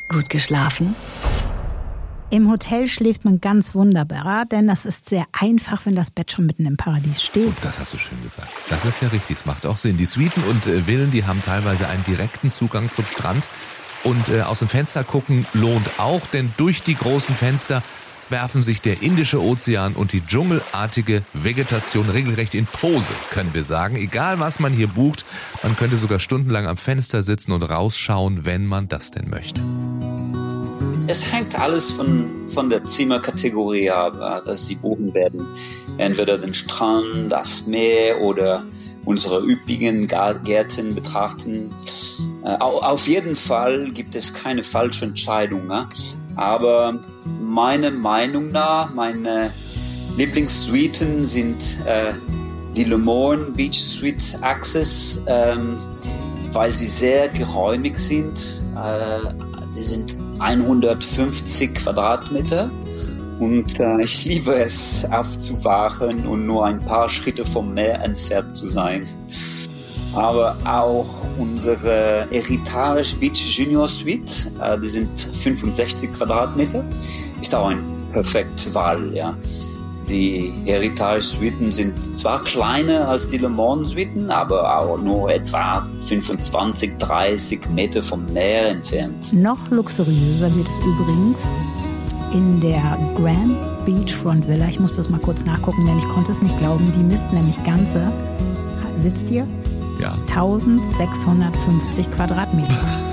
Gut 0.08 0.28
geschlafen? 0.28 0.96
Im 2.32 2.48
Hotel 2.48 2.86
schläft 2.86 3.24
man 3.24 3.40
ganz 3.40 3.74
wunderbar, 3.74 4.44
denn 4.44 4.68
das 4.68 4.84
ist 4.86 5.08
sehr 5.08 5.24
einfach, 5.32 5.84
wenn 5.84 5.96
das 5.96 6.12
Bett 6.12 6.30
schon 6.30 6.46
mitten 6.46 6.64
im 6.64 6.76
Paradies 6.76 7.24
steht. 7.24 7.64
Das 7.64 7.80
hast 7.80 7.92
du 7.92 7.98
schön 7.98 8.22
gesagt. 8.22 8.48
Das 8.68 8.84
ist 8.84 9.02
ja 9.02 9.08
richtig, 9.08 9.38
es 9.38 9.46
macht 9.46 9.66
auch 9.66 9.76
Sinn. 9.76 9.96
Die 9.96 10.04
Suiten 10.04 10.44
und 10.44 10.64
äh, 10.68 10.82
Villen, 10.82 11.10
die 11.10 11.24
haben 11.24 11.42
teilweise 11.44 11.88
einen 11.88 12.04
direkten 12.04 12.48
Zugang 12.48 12.88
zum 12.88 13.04
Strand. 13.04 13.48
Und 14.04 14.28
äh, 14.28 14.42
aus 14.42 14.60
dem 14.60 14.68
Fenster 14.68 15.02
gucken 15.02 15.44
lohnt 15.54 15.98
auch, 15.98 16.24
denn 16.26 16.52
durch 16.56 16.84
die 16.84 16.94
großen 16.94 17.34
Fenster 17.34 17.82
werfen 18.28 18.62
sich 18.62 18.80
der 18.80 19.02
Indische 19.02 19.42
Ozean 19.42 19.94
und 19.94 20.12
die 20.12 20.24
dschungelartige 20.24 21.22
Vegetation 21.34 22.08
regelrecht 22.08 22.54
in 22.54 22.64
Pose, 22.64 23.12
können 23.32 23.52
wir 23.54 23.64
sagen. 23.64 23.96
Egal 23.96 24.38
was 24.38 24.60
man 24.60 24.72
hier 24.72 24.86
bucht, 24.86 25.24
man 25.64 25.76
könnte 25.76 25.96
sogar 25.96 26.20
stundenlang 26.20 26.68
am 26.68 26.76
Fenster 26.76 27.24
sitzen 27.24 27.50
und 27.50 27.64
rausschauen, 27.64 28.44
wenn 28.44 28.66
man 28.66 28.86
das 28.86 29.10
denn 29.10 29.28
möchte. 29.28 29.60
Es 31.10 31.32
hängt 31.32 31.58
alles 31.58 31.90
von, 31.90 32.46
von 32.46 32.70
der 32.70 32.84
Zimmerkategorie 32.84 33.90
ab, 33.90 34.14
äh, 34.14 34.46
dass 34.46 34.68
Sie 34.68 34.76
buchen 34.76 35.12
werden. 35.12 35.44
Entweder 35.98 36.38
den 36.38 36.54
Strand, 36.54 37.30
das 37.32 37.66
Meer 37.66 38.20
oder 38.20 38.62
unsere 39.04 39.42
üppigen 39.42 40.06
Gärten 40.06 40.94
betrachten. 40.94 41.74
Äh, 42.44 42.50
au- 42.60 42.78
Auf 42.80 43.08
jeden 43.08 43.34
Fall 43.34 43.90
gibt 43.90 44.14
es 44.14 44.32
keine 44.32 44.62
falsche 44.62 45.06
Entscheidung. 45.06 45.68
Aber 46.36 47.02
meiner 47.42 47.90
Meinung 47.90 48.52
nach, 48.52 48.94
meine 48.94 49.52
Lieblingssuiten 50.16 51.24
sind 51.24 51.78
äh, 51.86 52.12
die 52.76 52.84
Le 52.84 52.98
Morne 52.98 53.46
Beach 53.56 53.80
Suite 53.82 54.38
Access, 54.42 55.18
ähm, 55.26 55.76
weil 56.52 56.70
sie 56.70 56.86
sehr 56.86 57.28
geräumig 57.30 57.98
sind. 57.98 58.60
Die 59.80 59.86
sind 59.86 60.14
150 60.40 61.72
Quadratmeter 61.72 62.70
und 63.38 63.80
äh, 63.80 64.02
ich 64.02 64.26
liebe 64.26 64.52
es 64.52 65.06
aufzuwachen 65.10 66.26
und 66.26 66.44
nur 66.44 66.66
ein 66.66 66.80
paar 66.80 67.08
Schritte 67.08 67.46
vom 67.46 67.72
Meer 67.72 68.02
entfernt 68.02 68.54
zu 68.54 68.68
sein. 68.68 69.06
Aber 70.14 70.54
auch 70.66 71.06
unsere 71.38 72.26
Heritage 72.30 73.16
Beach 73.18 73.56
Junior 73.56 73.88
Suite, 73.88 74.52
äh, 74.60 74.78
die 74.78 74.88
sind 74.88 75.18
65 75.18 76.12
Quadratmeter, 76.12 76.84
ist 77.40 77.54
auch 77.54 77.70
ein 77.70 77.80
perfekte 78.12 78.74
Wahl, 78.74 79.14
ja. 79.14 79.34
Die 80.10 80.52
Heritage 80.64 81.20
Suiten 81.20 81.70
sind 81.70 82.18
zwar 82.18 82.42
kleiner 82.42 83.08
als 83.08 83.28
die 83.28 83.38
Le 83.38 83.48
Mans 83.48 83.92
Suiten, 83.92 84.28
aber 84.28 84.78
auch 84.78 84.98
nur 84.98 85.30
etwa 85.30 85.86
25, 86.08 86.98
30 86.98 87.70
Meter 87.70 88.02
vom 88.02 88.26
Meer 88.32 88.70
entfernt. 88.70 89.32
Noch 89.32 89.70
luxuriöser 89.70 90.52
wird 90.56 90.68
es 90.68 90.78
übrigens 90.80 91.46
in 92.32 92.60
der 92.60 92.98
Grand 93.16 93.56
Beachfront 93.86 94.48
Villa. 94.48 94.66
Ich 94.68 94.80
muss 94.80 94.94
das 94.94 95.08
mal 95.10 95.20
kurz 95.20 95.44
nachgucken, 95.44 95.86
denn 95.86 95.98
ich 95.98 96.08
konnte 96.08 96.32
es 96.32 96.42
nicht 96.42 96.58
glauben. 96.58 96.90
Die 96.92 97.04
misst 97.04 97.32
nämlich 97.32 97.62
ganze, 97.62 98.12
sitzt 98.98 99.30
ihr? 99.30 99.46
Ja. 100.00 100.14
1650 100.28 102.10
Quadratmeter. 102.10 103.09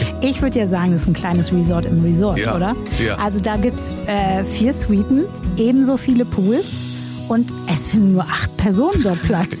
Ich 0.22 0.40
würde 0.42 0.58
ja 0.58 0.66
sagen, 0.68 0.92
das 0.92 1.02
ist 1.02 1.08
ein 1.08 1.12
kleines 1.14 1.52
Resort 1.52 1.84
im 1.86 2.02
Resort, 2.02 2.38
Ja, 2.38 2.54
oder? 2.56 2.74
ja. 3.04 3.16
Also 3.16 3.40
da 3.40 3.56
gibt 3.56 3.80
es 3.80 3.92
äh, 4.06 4.44
vier 4.44 4.72
Suiten, 4.72 5.24
ebenso 5.56 5.96
viele 5.96 6.24
Pools 6.24 6.66
und 7.28 7.52
es 7.72 7.86
finden 7.86 8.12
nur 8.14 8.22
acht 8.24 8.56
Personen 8.56 9.02
dort 9.02 9.22
Platz. 9.22 9.60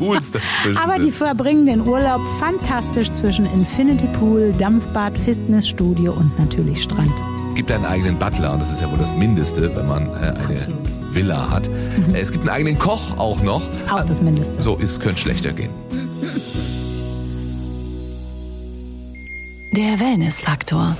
Dazwischen 0.00 0.76
Aber 0.76 0.98
die 0.98 1.10
verbringen 1.10 1.66
den 1.66 1.80
Urlaub 1.86 2.20
fantastisch 2.38 3.10
zwischen 3.10 3.46
Infinity 3.52 4.06
Pool, 4.18 4.52
Dampfbad, 4.58 5.18
Fitnessstudio 5.18 6.12
und 6.12 6.38
natürlich 6.38 6.82
Strand. 6.82 7.10
gibt 7.54 7.70
einen 7.70 7.84
eigenen 7.84 8.16
Butler 8.18 8.52
und 8.52 8.60
das 8.60 8.72
ist 8.72 8.80
ja 8.80 8.90
wohl 8.90 8.98
das 8.98 9.14
Mindeste, 9.14 9.74
wenn 9.74 9.86
man 9.88 10.06
äh, 10.06 10.10
eine 10.20 10.38
Absolut. 10.48 10.78
Villa 11.12 11.50
hat. 11.50 11.68
Äh, 11.68 12.20
Es 12.20 12.30
gibt 12.32 12.42
einen 12.48 12.50
eigenen 12.56 12.78
Koch 12.78 13.16
auch 13.18 13.42
noch. 13.42 13.62
Auch 13.90 14.04
das 14.06 14.20
Mindeste. 14.22 14.60
So, 14.62 14.78
es 14.80 15.00
könnte 15.00 15.20
schlechter 15.20 15.52
gehen. 15.52 15.70
Der 19.78 20.00
Wellnessfaktor. 20.00 20.96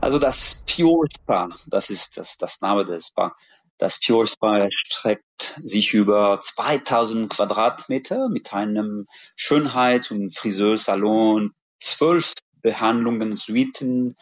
Also 0.00 0.18
das 0.18 0.64
Pure 0.64 1.06
Spa, 1.14 1.50
das 1.66 1.90
ist 1.90 2.16
das, 2.16 2.38
das 2.38 2.62
Name 2.62 2.86
des 2.86 3.08
Spa. 3.08 3.36
Das 3.76 4.00
Pure 4.00 4.26
Spa 4.26 4.60
erstreckt 4.60 5.60
sich 5.62 5.92
über 5.92 6.40
2000 6.40 7.28
Quadratmeter 7.28 8.30
mit 8.30 8.54
einem 8.54 9.06
Schönheits- 9.36 10.10
und 10.10 10.34
Friseursalon, 10.34 11.52
zwölf 11.78 12.32
Behandlungen, 12.62 13.34
Suiten, 13.34 14.16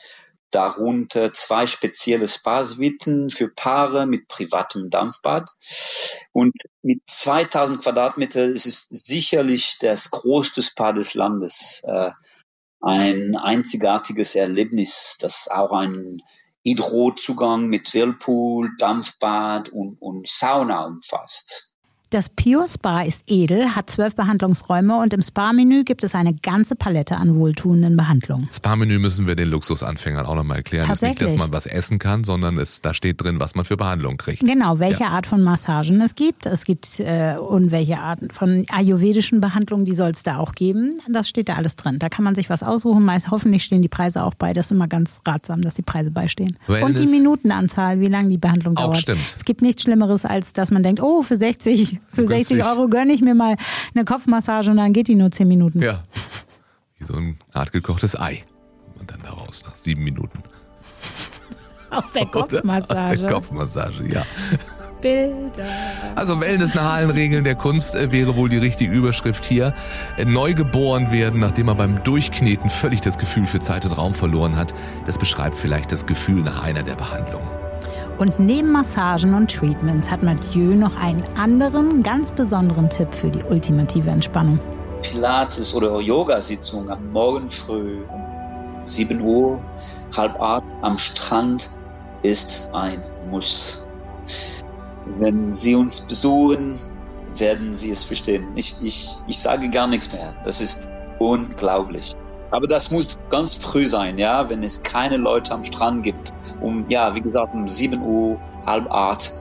darunter 0.51 1.33
zwei 1.33 1.69
spezielle 1.69 2.27
Spa-Suiten 2.27 3.31
für 3.31 3.51
Paare 3.51 4.05
mit 4.07 4.27
privatem 4.27 4.91
Dampfbad. 4.91 5.49
Und 6.33 6.57
mit 6.83 7.03
2000 7.07 7.83
Quadratmeter 7.83 8.49
ist 8.49 8.67
es 8.67 8.89
sicherlich 8.91 9.79
das 9.81 10.11
größte 10.11 10.61
Spa 10.61 10.93
des 10.93 11.15
Landes. 11.15 11.85
Ein 12.83 13.37
einzigartiges 13.37 14.35
Erlebnis, 14.35 15.17
das 15.21 15.49
auch 15.49 15.73
einen 15.73 16.21
Hydrozugang 16.67 17.69
mit 17.69 17.95
Whirlpool, 17.95 18.71
Dampfbad 18.79 19.69
und, 19.69 20.01
und 20.01 20.29
Sauna 20.29 20.87
umfasst. 20.87 21.72
Das 22.13 22.29
Pure 22.29 22.67
Spa 22.69 23.01
ist 23.01 23.25
edel, 23.27 23.75
hat 23.75 23.89
zwölf 23.89 24.15
Behandlungsräume 24.15 24.99
und 24.99 25.15
im 25.15 25.23
Spa-Menü 25.23 25.83
gibt 25.85 26.05
es 26.05 26.15
eine 26.15 26.35
ganze 26.35 26.77
Palette 26.77 27.17
an 27.17 27.37
wohltuenden 27.37 27.97
Behandlungen. 27.97 28.51
Spa-Menü 28.53 28.99
müssen 28.99 29.27
wir 29.27 29.35
den 29.35 29.49
Luxusanfängern 29.49 30.27
auch 30.27 30.35
nochmal 30.35 30.59
erklären. 30.59 30.91
Es 30.91 31.01
ist 31.01 31.09
nicht, 31.09 31.23
dass 31.23 31.37
man 31.37 31.55
was 31.55 31.65
essen 31.65 31.99
kann, 31.99 32.23
sondern 32.25 32.59
es, 32.59 32.83
da 32.83 32.93
steht 32.93 33.23
drin, 33.23 33.41
was 33.41 33.55
man 33.55 33.65
für 33.65 33.79
Behandlung 33.79 34.19
kriegt. 34.19 34.45
Genau, 34.45 34.79
welche 34.79 35.07
Art 35.07 35.27
von 35.27 35.43
Massagen 35.43 36.03
es 36.03 36.15
gibt. 36.15 36.45
Es 36.45 36.67
gibt 36.67 37.01
äh, 37.01 37.37
und 37.39 37.71
welche 37.71 37.99
Arten 37.99 38.31
von 38.31 38.67
ayurvedischen 38.71 39.41
Behandlungen, 39.41 39.87
die 39.87 39.95
soll 39.95 40.11
es 40.11 40.23
da 40.23 40.37
auch 40.37 40.53
geben. 40.53 40.93
Das 41.09 41.31
steht 41.31 41.49
da 41.49 41.55
alles 41.55 41.77
drin. 41.77 41.99
Da 41.99 42.11
kann 42.11 42.27
man 42.27 42.35
sich 42.35 42.51
was 42.51 42.63
aussuchen. 42.63 43.07
Meist 43.07 43.31
hoffentlich 43.31 43.65
stehen 43.65 43.81
die 43.81 43.89
Preise 43.89 44.23
auch 44.23 44.35
bei. 44.35 44.53
Das 44.53 44.67
ist 44.67 44.73
immer 44.73 44.87
ganz 44.87 45.23
ratsam, 45.27 45.63
dass 45.63 45.77
die 45.77 45.83
Preise 45.83 46.11
beistehen. 46.11 46.59
Wellness- 46.67 46.85
Und 46.85 46.99
die 46.99 47.07
Minutenanzahl, 47.07 48.01
wie 48.01 48.09
lange 48.09 48.29
die 48.29 48.37
Behandlung 48.37 48.77
Auch 48.77 48.91
dauert. 48.91 48.99
stimmt. 48.99 49.21
Es 49.35 49.47
gibt 49.47 49.63
nichts 49.63 49.81
Schlimmeres, 49.85 50.27
als 50.27 50.53
dass 50.53 50.71
man 50.71 50.83
denkt, 50.83 51.03
oh, 51.03 51.23
für 51.23 51.39
60, 51.39 52.02
für 52.09 52.23
So 52.23 52.29
60 52.29 52.57
günstig. 52.57 52.67
Euro 52.67 52.89
gönne 52.89 53.13
ich 53.13 53.23
mir 53.23 53.35
mal 53.35 53.57
eine 53.95 54.05
Kopfmassage 54.05 54.71
und 54.71 54.77
dann 54.77 54.93
geht 54.93 55.09
die 55.09 55.15
nur 55.15 55.31
10 55.31 55.49
Minuten. 55.49 55.81
Ja. 55.81 56.05
Wie 56.99 57.05
so 57.05 57.15
ein 57.15 57.39
hart 57.55 57.73
gekochtes 57.73 58.19
Ei. 58.19 58.45
Und 58.99 59.11
dann 59.11 59.21
daraus 59.23 59.65
nach 59.67 59.75
sieben 59.75 60.05
Minuten. 60.05 60.43
Aus 61.91 62.13
der? 62.13 62.27
Kopfmassage. 62.27 63.13
Aus 63.13 63.21
der 63.21 63.31
Kopfmassage, 63.31 64.09
ja. 64.13 64.23
Bilder. 65.01 65.67
Also 66.15 66.41
Wellness 66.41 66.75
nach 66.75 66.93
allen 66.93 67.11
Regeln 67.11 67.45
der 67.45 67.57
Kunst 67.57 67.97
äh, 67.97 68.13
wäre 68.13 68.37
wohl 68.37 68.49
die 68.49 68.59
richtige 68.59 68.93
Überschrift 68.93 69.45
hier. 69.45 69.75
Äh, 70.17 70.25
Neugeboren 70.25 71.11
werden, 71.11 71.41
nachdem 71.41 71.69
er 71.69 71.75
beim 71.75 72.03
Durchkneten 72.05 72.71
völlig 72.71 73.01
das 73.01 73.19
Gefühl 73.19 73.47
für 73.47 73.59
Zeit 73.59 73.85
und 73.85 73.93
Raum 73.93 74.15
verloren 74.15 74.57
hat. 74.57 74.73
Das 75.07 75.19
beschreibt 75.19 75.57
vielleicht 75.57 75.93
das 75.93 76.07
Gefühl 76.07 76.43
nach 76.43 76.63
einer 76.63 76.85
der 76.85 76.95
Behandlungen. 76.95 77.62
Und 78.19 78.39
neben 78.39 78.71
Massagen 78.71 79.35
und 79.35 79.51
Treatments 79.51 80.11
hat 80.11 80.23
Mathieu 80.23 80.75
noch 80.75 80.97
einen 81.03 81.25
anderen, 81.37 82.03
ganz 82.03 82.31
besonderen 82.31 82.89
Tipp 82.89 83.13
für 83.13 83.31
die 83.31 83.43
ultimative 83.43 84.11
Entspannung. 84.11 84.61
Pilates- 85.03 85.75
oder 85.75 86.01
Yoga-Sitzung 86.01 86.89
am 86.91 87.11
Morgen 87.11 87.49
früh 87.49 88.03
um 88.05 88.23
7 88.85 89.21
Uhr, 89.21 89.61
halb 90.17 90.41
acht 90.41 90.65
am 90.83 90.99
Strand 90.99 91.71
ist 92.23 92.69
ein 92.73 93.03
Muss. 93.31 93.85
Wenn 95.19 95.49
Sie 95.49 95.75
uns 95.75 96.01
besuchen, 96.01 96.79
werden 97.37 97.75
Sie 97.75 97.91
es 97.91 98.05
verstehen. 98.05 98.47
Ich, 98.57 98.77
ich, 98.81 99.17
ich 99.27 99.39
sage 99.39 99.69
gar 99.71 99.87
nichts 99.87 100.13
mehr. 100.13 100.35
Das 100.45 100.61
ist 100.61 100.81
unglaublich. 101.19 102.13
Aber 102.53 102.67
das 102.67 102.91
muss 102.91 103.19
ganz 103.31 103.57
früh 103.57 103.87
sein, 103.87 104.19
ja, 104.19 104.49
wenn 104.49 104.63
es 104.63 104.83
keine 104.83 105.17
Leute 105.17 105.53
am 105.55 105.65
Strand 105.65 106.03
gibt. 106.03 106.35
Um, 106.61 106.85
ja, 106.89 107.15
wie 107.15 107.23
gesagt, 107.23 107.55
um 107.55 107.67
7 107.67 108.01
Uhr, 108.03 108.39
halb 108.67 108.89
acht. 108.91 109.33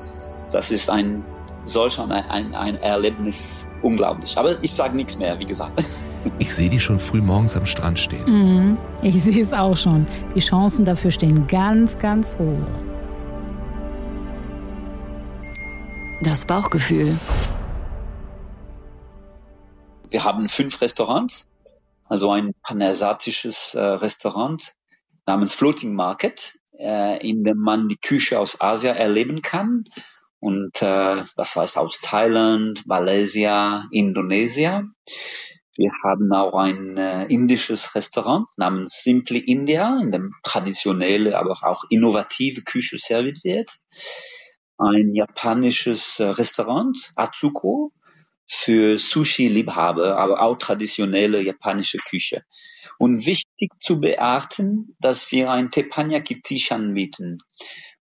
Das 0.49 0.71
ist 0.71 0.89
ein 0.89 1.23
solch 1.63 1.99
ein, 1.99 2.11
ein, 2.11 2.55
ein 2.55 2.75
Erlebnis. 2.77 3.49
Unglaublich. 3.83 4.37
Aber 4.37 4.51
ich 4.63 4.73
sage 4.73 4.95
nichts 4.95 5.17
mehr, 5.17 5.39
wie 5.39 5.45
gesagt. 5.45 5.83
Ich 6.37 6.53
sehe 6.53 6.69
die 6.69 6.79
schon 6.79 6.99
früh 6.99 7.19
morgens 7.19 7.57
am 7.57 7.65
Strand 7.65 7.97
stehen. 7.97 8.23
Mhm. 8.27 8.77
Ich 9.01 9.23
sehe 9.23 9.41
es 9.41 9.53
auch 9.53 9.75
schon. 9.75 10.05
Die 10.35 10.39
Chancen 10.39 10.85
dafür 10.85 11.09
stehen 11.09 11.47
ganz, 11.47 11.97
ganz 11.97 12.31
hoch. 12.37 12.59
Das 16.21 16.45
Bauchgefühl. 16.45 17.17
Wir 20.11 20.23
haben 20.23 20.47
fünf 20.47 20.79
Restaurants, 20.79 21.49
also 22.11 22.29
ein 22.31 22.51
panasiatisches 22.63 23.73
äh, 23.73 23.81
Restaurant 23.81 24.75
namens 25.25 25.55
Floating 25.55 25.93
Market, 25.95 26.57
äh, 26.77 27.25
in 27.25 27.45
dem 27.45 27.57
man 27.57 27.87
die 27.87 27.95
Küche 27.95 28.37
aus 28.37 28.59
Asien 28.59 28.97
erleben 28.97 29.41
kann. 29.41 29.85
Und 30.41 30.81
äh, 30.81 31.23
das 31.37 31.55
heißt 31.55 31.77
aus 31.77 32.01
Thailand, 32.01 32.85
Malaysia, 32.85 33.85
Indonesien. 33.91 34.93
Wir 35.77 35.91
haben 36.03 36.33
auch 36.33 36.55
ein 36.55 36.97
äh, 36.97 37.27
indisches 37.27 37.95
Restaurant 37.95 38.45
namens 38.57 39.03
Simply 39.03 39.39
India, 39.39 39.97
in 40.01 40.11
dem 40.11 40.33
traditionelle, 40.43 41.39
aber 41.39 41.55
auch 41.61 41.85
innovative 41.89 42.61
Küche 42.63 42.97
serviert 42.99 43.41
wird. 43.45 43.77
Ein 44.77 45.13
japanisches 45.13 46.19
äh, 46.19 46.25
Restaurant, 46.25 47.13
Atsuko, 47.15 47.93
für 48.53 48.99
Sushi-Liebhaber, 48.99 50.17
aber 50.17 50.41
auch 50.41 50.57
traditionelle 50.57 51.41
japanische 51.41 51.99
Küche. 51.99 52.43
Und 52.99 53.25
wichtig 53.25 53.71
zu 53.79 54.01
beachten, 54.01 54.93
dass 54.99 55.31
wir 55.31 55.49
ein 55.51 55.71
Teppanyaki-Tisch 55.71 56.73
anbieten. 56.73 57.39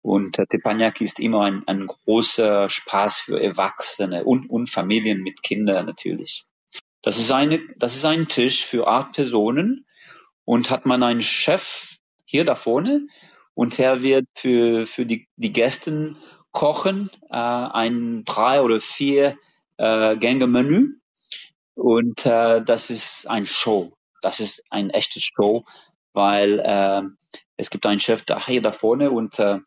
Und 0.01 0.39
äh, 0.39 0.45
Teppanyaki 0.47 1.03
ist 1.03 1.19
immer 1.19 1.43
ein, 1.43 1.63
ein 1.67 1.85
großer 1.85 2.69
Spaß 2.69 3.19
für 3.19 3.43
Erwachsene 3.43 4.23
und, 4.23 4.49
und 4.49 4.69
Familien 4.69 5.23
mit 5.23 5.43
Kindern 5.43 5.85
natürlich. 5.85 6.45
Das 7.01 7.17
ist 7.17 7.31
eine, 7.31 7.59
das 7.77 7.97
ist 7.97 8.05
ein 8.05 8.29
Tisch 8.29 8.63
für 8.63 8.87
acht 8.87 9.13
Personen 9.13 9.85
und 10.45 10.69
hat 10.69 10.85
man 10.85 11.03
einen 11.03 11.21
Chef 11.21 11.97
hier 12.23 12.45
da 12.45 12.55
vorne 12.55 13.07
und 13.55 13.77
er 13.77 14.01
wird 14.01 14.25
für, 14.35 14.87
für 14.87 15.05
die, 15.05 15.27
die 15.35 15.51
Gäste 15.51 16.15
kochen, 16.51 17.09
äh, 17.29 17.35
ein 17.35 18.23
drei 18.23 18.61
oder 18.61 18.79
vier 18.79 19.37
äh, 19.79 20.17
Gänge 20.17 20.47
Menü 20.47 20.99
und 21.73 22.25
äh, 22.25 22.61
das 22.61 22.89
ist 22.89 23.27
ein 23.27 23.45
Show. 23.45 23.93
Das 24.21 24.39
ist 24.39 24.61
ein 24.69 24.89
echtes 24.89 25.23
Show, 25.23 25.63
weil 26.13 26.59
äh, 26.59 27.01
es 27.55 27.69
gibt 27.69 27.85
einen 27.85 27.99
Chef 27.99 28.21
da 28.23 28.45
hier 28.45 28.61
da 28.61 28.71
vorne 28.71 29.11
und 29.11 29.39
äh, 29.39 29.59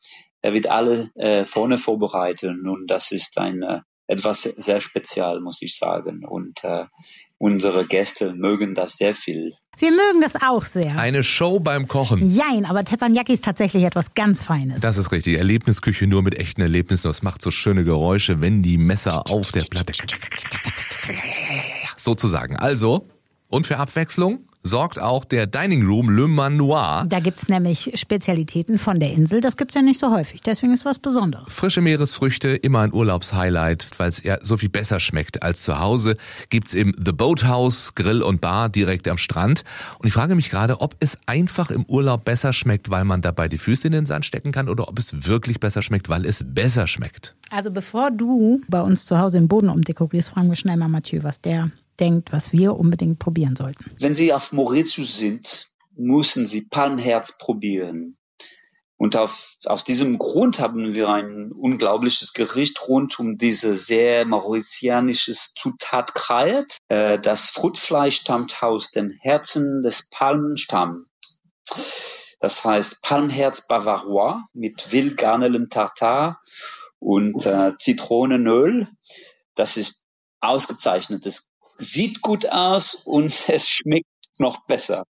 er 0.43 0.53
wird 0.53 0.69
alle 0.69 1.11
äh, 1.15 1.45
vorne 1.47 1.79
vorbereiten 1.79 2.69
und 2.69 2.87
das 2.89 3.13
ist 3.13 3.39
ein 3.39 3.63
äh, 3.63 3.81
etwas 4.07 4.43
sehr 4.43 4.81
spezial, 4.81 5.41
muss 5.41 5.63
ich 5.63 5.77
sagen. 5.77 6.25
Und 6.27 6.63
äh, 6.65 6.85
unsere 7.43 7.85
Gäste 7.87 8.35
mögen 8.35 8.77
das 8.77 8.97
sehr 8.97 9.17
viel. 9.17 9.55
Wir 9.77 9.91
mögen 9.91 10.21
das 10.21 10.37
auch 10.41 10.65
sehr. 10.65 10.97
Eine 10.97 11.25
Show 11.25 11.59
beim 11.59 11.89
Kochen. 11.89 12.25
Jein, 12.25 12.65
aber 12.65 12.85
Teppanyaki 12.85 13.33
ist 13.33 13.45
tatsächlich 13.45 13.83
etwas 13.83 14.15
ganz 14.15 14.45
Feines. 14.45 14.81
Das 14.81 14.97
ist 14.97 15.11
richtig. 15.11 15.39
Erlebnisküche 15.39 16.07
nur 16.07 16.23
mit 16.23 16.39
echten 16.39 16.61
Erlebnissen. 16.61 17.09
Das 17.09 17.23
macht 17.23 17.43
so 17.43 17.51
schöne 17.51 17.83
Geräusche, 17.83 18.41
wenn 18.41 18.63
die 18.63 18.79
Messer 18.79 19.25
auf 19.29 19.51
der 19.51 19.63
Platte. 19.63 19.93
Sozusagen. 21.97 22.57
Also, 22.57 23.09
und 23.49 23.67
für 23.67 23.79
Abwechslung 23.79 24.45
sorgt 24.63 25.01
auch 25.01 25.25
der 25.25 25.47
Dining 25.47 25.87
Room 25.87 26.11
Le 26.11 26.29
Manoir. 26.29 27.05
Da 27.09 27.21
gibt's 27.21 27.49
nämlich 27.49 27.93
Spezialitäten 27.95 28.79
von 28.79 29.01
der 29.01 29.13
Insel. 29.13 29.41
Das 29.41 29.57
gibt's 29.57 29.75
ja 29.75 29.83
nicht 29.83 29.99
so 29.99 30.13
häufig. 30.13 30.41
Deswegen 30.41 30.73
ist 30.73 30.85
was 30.85 30.99
Besonderes. 30.99 31.53
Frische 31.53 31.81
Meeresfrüchte, 31.81 32.51
immer 32.51 32.81
ein 32.81 32.93
Urlaubshighlight, 32.93 33.89
weil 33.99 34.09
es 34.09 34.23
ja 34.23 34.39
so 34.43 34.57
viel 34.57 34.69
besser 34.69 35.01
schmeckt 35.01 35.43
als 35.43 35.63
zu 35.63 35.79
Hause. 35.79 36.17
Gibt's 36.51 36.75
im 36.75 36.95
The 37.05 37.13
Boathouse 37.13 37.95
Grill 37.95 38.23
und 38.23 38.41
Bar 38.41 38.69
direkt 38.69 39.09
am 39.09 39.19
Strand. 39.19 39.65
Und 39.99 40.07
ich 40.07 40.13
frage 40.13 40.35
mich 40.35 40.51
gerade, 40.51 40.81
ob 40.81 40.95
es 41.01 41.19
einfach 41.27 41.71
im 41.71 41.85
Urlaub 41.85 42.25
besser 42.25 42.53
schmeckt, 42.53 42.91
weil 42.91 43.05
man 43.05 43.21
dabei 43.21 43.49
die 43.49 43.59
Füße 43.59 43.87
in 43.87 43.93
den 43.93 44.07
Sand 44.07 44.27
stecken 44.27 44.53
kann 44.53 44.69
oder 44.69 44.89
ob 44.89 44.99
es 44.99 45.27
wirklich 45.27 45.61
besser 45.61 45.83
schmeckt, 45.83 46.09
weil 46.09 46.25
es 46.25 46.45
besser 46.47 46.87
schmeckt. 46.87 47.35
Also 47.51 47.71
bevor 47.71 48.11
du 48.11 48.63
bei 48.69 48.81
uns 48.81 49.05
zu 49.05 49.19
Hause 49.19 49.39
den 49.39 49.49
Boden 49.49 49.69
umdekorierst, 49.69 50.31
fragen 50.31 50.49
wir 50.49 50.57
schnell 50.57 50.77
mal 50.77 50.89
Mathieu, 50.89 51.23
was 51.23 51.41
der 51.41 51.71
denkt, 52.03 52.33
was 52.33 52.53
wir 52.53 52.77
unbedingt 52.77 53.21
probieren 53.21 53.55
sollten. 53.57 53.91
Wenn 53.99 54.15
Sie 54.15 54.33
auf 54.33 54.53
Mauritius 54.53 55.19
sind, 55.19 55.73
müssen 55.95 56.47
Sie 56.47 56.63
Palmherz 56.63 57.39
probieren. 57.39 58.19
Und 58.97 59.17
auf, 59.17 59.57
aus 59.65 59.85
diesem 59.85 60.19
Grund 60.19 60.61
haben 60.61 60.95
wir 60.95 61.09
ein 61.09 61.51
unglaubliches 61.53 62.33
Gericht 62.35 62.89
rund 62.89 63.19
um 63.19 63.37
diese 63.37 63.75
sehr 63.75 64.25
mauritianisches 64.25 65.55
Zutat 65.57 66.15
kreiert. 66.15 66.77
Äh, 66.89 67.19
das 67.19 67.51
Fruchtfleisch 67.51 68.21
stammt 68.21 68.63
aus 68.63 68.91
dem 68.91 69.11
Herzen 69.21 69.83
des 69.83 70.09
Palmenstamms. 70.09 71.07
Das 72.39 72.63
heißt 72.65 73.03
Palmherz 73.03 73.67
Bavarois 73.67 74.43
mit 74.53 74.93
Wildgarnelen 74.93 75.69
Tartar 75.69 76.41
und 76.99 77.47
äh, 77.47 77.73
Zitronenöl. 77.79 78.89
Das 79.55 79.77
ist 79.77 79.97
ausgezeichnet. 80.41 81.27
Sieht 81.79 82.21
gut 82.23 82.49
aus 82.51 82.95
und 82.95 83.45
es 83.49 83.69
schmeckt 83.69 84.07
noch 84.39 84.65
besser. 84.67 85.05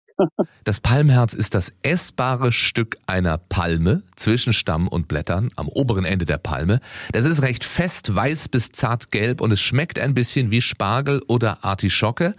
Das 0.65 0.81
Palmherz 0.81 1.33
ist 1.33 1.55
das 1.55 1.71
essbare 1.81 2.51
Stück 2.51 2.97
einer 3.07 3.37
Palme 3.37 4.03
zwischen 4.15 4.51
Stamm 4.51 4.87
und 4.89 5.07
Blättern 5.07 5.51
am 5.55 5.69
oberen 5.69 6.03
Ende 6.03 6.25
der 6.25 6.37
Palme. 6.37 6.81
Das 7.13 7.25
ist 7.25 7.41
recht 7.41 7.63
fest 7.63 8.13
weiß 8.13 8.49
bis 8.49 8.71
zart 8.71 9.11
gelb 9.11 9.39
und 9.39 9.51
es 9.51 9.61
schmeckt 9.61 9.97
ein 9.97 10.13
bisschen 10.13 10.51
wie 10.51 10.61
Spargel 10.61 11.21
oder 11.27 11.63
Artischocke, 11.63 12.35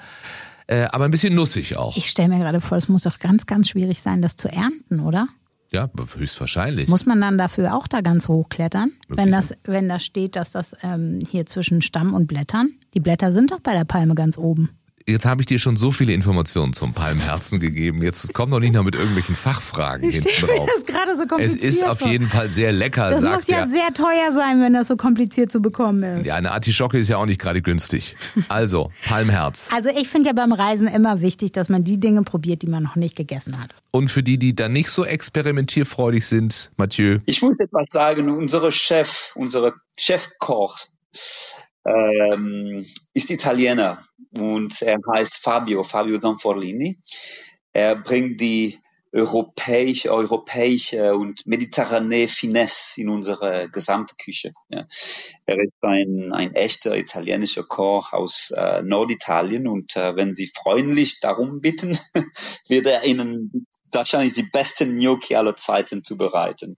äh, 0.66 0.82
aber 0.92 1.06
ein 1.06 1.10
bisschen 1.10 1.34
nussig 1.34 1.78
auch. 1.78 1.96
Ich 1.96 2.10
stelle 2.10 2.28
mir 2.28 2.38
gerade 2.38 2.60
vor, 2.60 2.76
es 2.76 2.88
muss 2.88 3.04
doch 3.04 3.18
ganz, 3.18 3.46
ganz 3.46 3.70
schwierig 3.70 4.00
sein, 4.02 4.20
das 4.20 4.36
zu 4.36 4.48
ernten, 4.48 5.00
oder? 5.00 5.26
Ja, 5.72 5.88
höchstwahrscheinlich. 6.16 6.88
Muss 6.88 7.06
man 7.06 7.20
dann 7.20 7.38
dafür 7.38 7.76
auch 7.76 7.86
da 7.86 8.00
ganz 8.00 8.26
hochklettern, 8.26 8.92
wenn 9.08 9.30
das, 9.30 9.54
wenn 9.64 9.88
da 9.88 10.00
steht, 10.00 10.34
dass 10.34 10.50
das 10.50 10.76
ähm, 10.82 11.24
hier 11.28 11.46
zwischen 11.46 11.80
Stamm 11.80 12.12
und 12.12 12.26
Blättern? 12.26 12.74
Die 12.94 13.00
Blätter 13.00 13.32
sind 13.32 13.50
doch 13.52 13.60
bei 13.60 13.72
der 13.74 13.84
Palme 13.84 14.14
ganz 14.14 14.36
oben. 14.38 14.70
Jetzt 15.06 15.24
habe 15.24 15.42
ich 15.42 15.46
dir 15.46 15.58
schon 15.58 15.76
so 15.76 15.90
viele 15.90 16.12
Informationen 16.12 16.72
zum 16.72 16.92
Palmherzen 16.92 17.58
gegeben. 17.58 18.02
Jetzt 18.02 18.32
komm 18.34 18.50
doch 18.50 18.60
nicht 18.60 18.74
noch 18.74 18.84
mit 18.84 18.94
irgendwelchen 18.94 19.34
Fachfragen 19.34 20.08
Ich 20.08 20.16
hinten 20.16 20.46
drauf. 20.46 20.68
das 20.76 20.84
gerade 20.84 21.16
so 21.16 21.22
Es 21.22 21.28
kompliziert 21.28 21.64
ist 21.64 21.88
auf 21.88 22.02
jeden 22.02 22.28
Fall 22.28 22.50
sehr 22.50 22.70
lecker, 22.70 23.10
Das 23.10 23.22
sagt 23.22 23.34
muss 23.34 23.46
ja 23.48 23.60
er. 23.60 23.66
sehr 23.68 23.88
teuer 23.94 24.30
sein, 24.32 24.60
wenn 24.60 24.72
das 24.74 24.86
so 24.88 24.96
kompliziert 24.96 25.50
zu 25.50 25.60
bekommen 25.62 26.02
ist. 26.02 26.26
Ja, 26.26 26.36
eine 26.36 26.52
Artischocke 26.52 26.98
ist 26.98 27.08
ja 27.08 27.16
auch 27.16 27.26
nicht 27.26 27.40
gerade 27.40 27.62
günstig. 27.62 28.14
Also, 28.48 28.92
Palmherz. 29.08 29.70
Also 29.74 29.88
ich 29.88 30.08
finde 30.08 30.28
ja 30.28 30.32
beim 30.34 30.52
Reisen 30.52 30.86
immer 30.86 31.20
wichtig, 31.22 31.52
dass 31.52 31.68
man 31.70 31.82
die 31.82 31.98
Dinge 31.98 32.22
probiert, 32.22 32.62
die 32.62 32.68
man 32.68 32.82
noch 32.82 32.94
nicht 32.94 33.16
gegessen 33.16 33.60
hat. 33.60 33.70
Und 33.90 34.10
für 34.10 34.22
die, 34.22 34.38
die 34.38 34.54
da 34.54 34.68
nicht 34.68 34.90
so 34.90 35.04
experimentierfreudig 35.04 36.26
sind, 36.26 36.70
Mathieu, 36.76 37.18
Ich 37.24 37.42
muss 37.42 37.58
etwas 37.58 37.86
sagen, 37.90 38.28
unsere 38.30 38.70
Chef, 38.70 39.32
unsere 39.34 39.72
Chefkoch 39.96 40.78
ähm, 41.86 42.84
ist 43.14 43.30
Italiener 43.30 44.04
und 44.36 44.80
er 44.82 44.98
heißt 45.14 45.38
Fabio, 45.38 45.82
Fabio 45.82 46.18
Zanforlini. 46.18 46.98
Er 47.72 47.96
bringt 47.96 48.40
die 48.40 48.78
europäische, 49.12 50.12
europäische 50.12 51.16
und 51.16 51.46
mediterrane 51.46 52.28
Finesse 52.28 53.00
in 53.00 53.08
unsere 53.08 53.68
gesamte 53.70 54.14
Küche. 54.16 54.52
Ja. 54.68 54.86
Er 55.46 55.58
ist 55.60 55.74
ein, 55.82 56.32
ein 56.32 56.54
echter 56.54 56.96
italienischer 56.96 57.64
Koch 57.64 58.12
aus 58.12 58.52
äh, 58.56 58.82
Norditalien 58.82 59.66
und 59.66 59.96
äh, 59.96 60.14
wenn 60.14 60.32
Sie 60.32 60.52
freundlich 60.54 61.18
darum 61.20 61.60
bitten, 61.60 61.98
wird 62.68 62.86
er 62.86 63.04
Ihnen 63.04 63.66
wahrscheinlich 63.92 64.34
die 64.34 64.48
besten 64.52 64.98
Gnocchi 64.98 65.34
aller 65.36 65.56
Zeiten 65.56 66.02
zubereiten. 66.02 66.76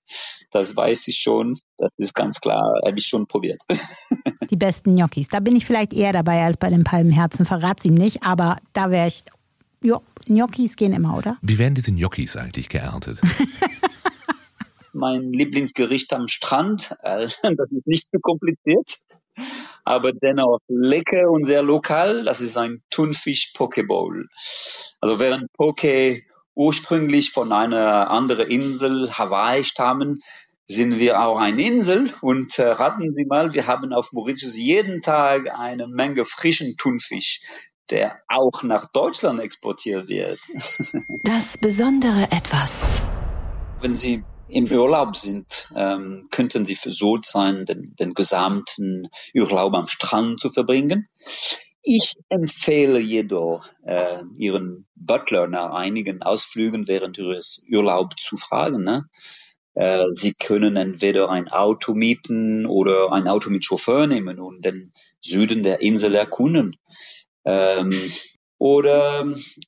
Das 0.50 0.76
weiß 0.76 1.08
ich 1.08 1.18
schon. 1.18 1.58
Das 1.78 1.90
ist 1.96 2.14
ganz 2.14 2.40
klar. 2.40 2.74
Habe 2.84 2.98
ich 2.98 3.06
schon 3.06 3.26
probiert. 3.26 3.62
Die 4.50 4.56
besten 4.56 4.94
Gnocchis. 4.96 5.28
Da 5.28 5.40
bin 5.40 5.56
ich 5.56 5.64
vielleicht 5.64 5.92
eher 5.92 6.12
dabei 6.12 6.44
als 6.44 6.56
bei 6.56 6.68
den 6.68 6.84
Palmenherzen. 6.84 7.46
Verrat's 7.46 7.84
ihm 7.84 7.94
nicht, 7.94 8.24
aber 8.24 8.56
da 8.72 8.90
wäre 8.90 9.08
ich. 9.08 9.24
Ja, 9.82 10.00
Gnocchis 10.26 10.76
gehen 10.76 10.92
immer, 10.92 11.16
oder? 11.16 11.38
wie 11.42 11.58
werden 11.58 11.74
diese 11.74 11.90
Gnocchis 11.92 12.36
eigentlich 12.36 12.68
geerntet? 12.68 13.20
mein 14.94 15.32
Lieblingsgericht 15.32 16.12
am 16.12 16.28
Strand. 16.28 16.94
Äh, 17.02 17.28
Das 17.42 17.70
ist 17.70 17.86
nicht 17.86 18.10
zu 18.10 18.18
kompliziert, 18.20 18.98
aber 19.84 20.12
dennoch 20.12 20.58
lecker 20.68 21.30
und 21.30 21.44
sehr 21.44 21.62
lokal. 21.62 22.24
Das 22.24 22.40
ist 22.40 22.56
ein 22.56 22.82
Thunfisch 22.90 23.52
Pokeball. 23.54 24.26
Also 25.00 25.18
während 25.18 25.52
Poke 25.54 26.22
ursprünglich 26.54 27.30
von 27.30 27.52
einer 27.52 28.10
anderen 28.10 28.48
Insel, 28.48 29.10
Hawaii, 29.12 29.64
stammen, 29.64 30.20
sind 30.66 30.98
wir 30.98 31.20
auch 31.20 31.38
eine 31.38 31.62
Insel 31.62 32.12
und 32.20 32.58
äh, 32.58 32.68
raten 32.68 33.14
Sie 33.14 33.24
mal, 33.24 33.52
wir 33.52 33.66
haben 33.66 33.92
auf 33.92 34.12
Mauritius 34.12 34.56
jeden 34.56 35.02
Tag 35.02 35.50
eine 35.54 35.88
Menge 35.88 36.24
frischen 36.24 36.76
Thunfisch, 36.78 37.40
der 37.90 38.18
auch 38.28 38.62
nach 38.62 38.90
Deutschland 38.92 39.40
exportiert 39.40 40.08
wird. 40.08 40.38
Das 41.24 41.58
besondere 41.58 42.24
Etwas. 42.30 42.82
Wenn 43.80 43.96
Sie 43.96 44.24
im 44.48 44.70
Urlaub 44.70 45.16
sind, 45.16 45.68
ähm, 45.74 46.28
könnten 46.30 46.64
Sie 46.64 46.74
versucht 46.74 47.24
sein, 47.24 47.64
den, 47.64 47.94
den 47.98 48.14
gesamten 48.14 49.08
Urlaub 49.34 49.74
am 49.74 49.86
Strand 49.86 50.40
zu 50.40 50.50
verbringen. 50.50 51.08
Ich 51.82 52.14
empfehle 52.28 53.00
jedoch, 53.00 53.68
äh, 53.84 54.18
Ihren 54.38 54.86
Butler 54.94 55.48
nach 55.48 55.72
einigen 55.72 56.22
Ausflügen 56.22 56.86
während 56.86 57.18
Ihres 57.18 57.64
Urlaubs 57.70 58.22
zu 58.22 58.36
fragen. 58.36 58.84
Ne? 58.84 59.08
Äh, 59.74 60.04
Sie 60.14 60.32
können 60.32 60.76
entweder 60.76 61.28
ein 61.30 61.48
Auto 61.48 61.94
mieten 61.94 62.66
oder 62.66 63.12
ein 63.12 63.26
Auto 63.26 63.50
mit 63.50 63.64
Chauffeur 63.64 64.06
nehmen 64.06 64.38
und 64.38 64.64
den 64.64 64.92
Süden 65.20 65.64
der 65.64 65.80
Insel 65.80 66.14
erkunden. 66.14 66.76
Ähm, 67.44 67.92
oder 68.58 69.26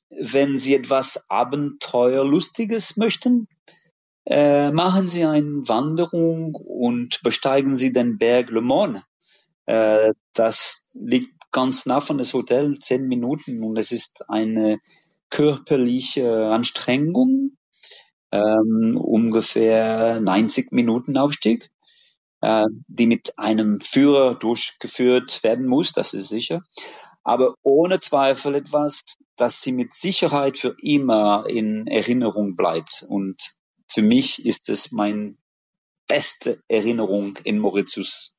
wenn 0.09 0.57
Sie 0.57 0.73
etwas 0.75 1.19
Abenteuerlustiges 1.27 2.95
möchten, 2.95 3.49
äh, 4.25 4.71
machen 4.71 5.09
Sie 5.09 5.25
eine 5.25 5.67
Wanderung 5.67 6.55
und 6.55 7.21
besteigen 7.23 7.75
Sie 7.75 7.91
den 7.91 8.17
Berg 8.17 8.51
Le 8.51 8.61
Mans. 8.61 9.01
Äh, 9.65 10.13
das 10.33 10.83
liegt 10.93 11.34
ganz 11.55 11.85
nah 11.85 12.01
von 12.01 12.17
das 12.17 12.33
Hotel, 12.33 12.77
zehn 12.79 13.07
Minuten, 13.07 13.63
und 13.63 13.77
es 13.77 13.93
ist 13.93 14.29
eine 14.29 14.77
körperliche 15.29 16.47
Anstrengung, 16.47 17.55
ähm, 18.33 18.99
ungefähr 19.01 20.19
90 20.19 20.73
Minuten 20.73 21.15
Aufstieg, 21.15 21.69
äh, 22.41 22.65
die 22.87 23.07
mit 23.07 23.39
einem 23.39 23.79
Führer 23.79 24.35
durchgeführt 24.35 25.45
werden 25.45 25.65
muss, 25.65 25.93
das 25.93 26.13
ist 26.13 26.27
sicher. 26.27 26.61
Aber 27.23 27.55
ohne 27.63 28.01
Zweifel 28.01 28.55
etwas, 28.55 29.01
das 29.37 29.61
sie 29.61 29.71
mit 29.71 29.93
Sicherheit 29.93 30.57
für 30.57 30.75
immer 30.81 31.45
in 31.47 31.87
Erinnerung 31.87 32.57
bleibt. 32.57 33.05
Und 33.07 33.55
für 33.87 34.01
mich 34.01 34.45
ist 34.45 34.67
es 34.67 34.91
meine 34.91 35.37
beste 36.09 36.61
Erinnerung 36.67 37.39
in 37.45 37.59
Mauritius, 37.59 38.34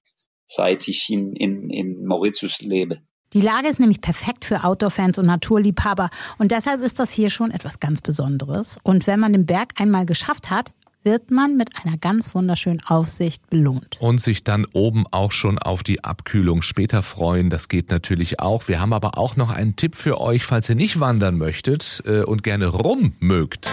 seit 0.46 0.88
ich 0.88 1.11
in, 1.11 1.35
in, 1.35 1.70
in 1.70 2.06
Mauritius 2.06 2.61
lebe. 2.61 2.98
Die 3.32 3.40
Lage 3.40 3.68
ist 3.68 3.80
nämlich 3.80 4.00
perfekt 4.00 4.44
für 4.44 4.64
Outdoor-Fans 4.64 5.18
und 5.18 5.26
Naturliebhaber 5.26 6.11
und 6.38 6.52
deshalb 6.52 6.80
ist 6.82 6.98
das 6.98 7.11
hier 7.11 7.28
schon 7.28 7.50
etwas 7.50 7.80
ganz 7.80 8.00
Besonderes. 8.00 8.78
Und 8.82 9.06
wenn 9.06 9.20
man 9.20 9.32
den 9.32 9.46
Berg 9.46 9.72
einmal 9.80 10.06
geschafft 10.06 10.50
hat, 10.50 10.72
wird 11.06 11.30
man 11.30 11.56
mit 11.56 11.70
einer 11.82 11.96
ganz 11.96 12.35
wunderschönen 12.35 12.80
Aufsicht 12.85 13.48
belohnt. 13.48 13.96
Und 14.00 14.20
sich 14.20 14.42
dann 14.42 14.66
oben 14.72 15.06
auch 15.12 15.32
schon 15.32 15.59
auf 15.59 15.82
die 15.82 16.02
Abkühlung 16.02 16.62
später 16.62 17.02
freuen, 17.02 17.48
das 17.48 17.68
geht 17.68 17.90
natürlich 17.90 18.40
auch. 18.40 18.68
Wir 18.68 18.80
haben 18.80 18.92
aber 18.92 19.16
auch 19.16 19.37
noch 19.37 19.50
einen 19.50 19.76
Tipp 19.76 19.94
für 19.94 20.20
euch, 20.20 20.44
falls 20.44 20.68
ihr 20.68 20.74
nicht 20.74 20.98
wandern 20.98 21.38
möchtet 21.38 22.02
äh, 22.06 22.22
und 22.22 22.42
gerne 22.42 22.66
rum 22.66 23.14
mögt. 23.20 23.70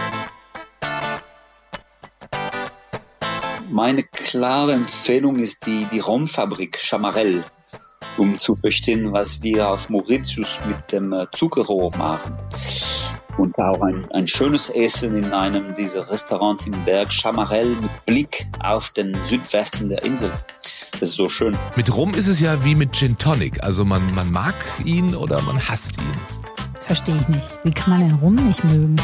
Meine 3.74 4.04
klare 4.04 4.72
Empfehlung 4.72 5.34
ist 5.40 5.66
die, 5.66 5.84
die 5.90 5.98
Romfabrik 5.98 6.78
Chamarel, 6.78 7.42
um 8.16 8.38
zu 8.38 8.54
verstehen, 8.54 9.12
was 9.12 9.42
wir 9.42 9.68
auf 9.68 9.90
Mauritius 9.90 10.60
mit 10.64 10.92
dem 10.92 11.12
äh, 11.12 11.26
Zuckerrohr 11.32 11.90
machen. 11.96 12.38
Und 13.36 13.58
auch 13.58 13.82
ein, 13.82 14.08
ein 14.12 14.28
schönes 14.28 14.70
Essen 14.70 15.16
in 15.16 15.32
einem 15.32 15.74
dieser 15.74 16.08
Restaurants 16.08 16.66
im 16.66 16.84
Berg 16.84 17.12
Chamarel 17.12 17.74
mit 17.74 17.90
Blick 18.06 18.46
auf 18.62 18.90
den 18.90 19.16
Südwesten 19.26 19.88
der 19.88 20.04
Insel. 20.04 20.30
Das 20.92 21.08
ist 21.08 21.16
so 21.16 21.28
schön. 21.28 21.58
Mit 21.74 21.92
Rum 21.92 22.14
ist 22.14 22.28
es 22.28 22.38
ja 22.38 22.64
wie 22.64 22.76
mit 22.76 22.94
Gin 22.94 23.18
Tonic. 23.18 23.60
Also 23.64 23.84
man, 23.84 24.06
man 24.14 24.30
mag 24.30 24.54
ihn 24.84 25.16
oder 25.16 25.42
man 25.42 25.58
hasst 25.68 25.96
ihn. 25.98 26.44
Verstehe 26.80 27.16
ich 27.16 27.26
nicht. 27.26 27.48
Wie 27.64 27.72
kann 27.72 27.98
man 27.98 28.06
den 28.06 28.18
Rum 28.18 28.36
nicht 28.36 28.62
mögen? 28.62 28.94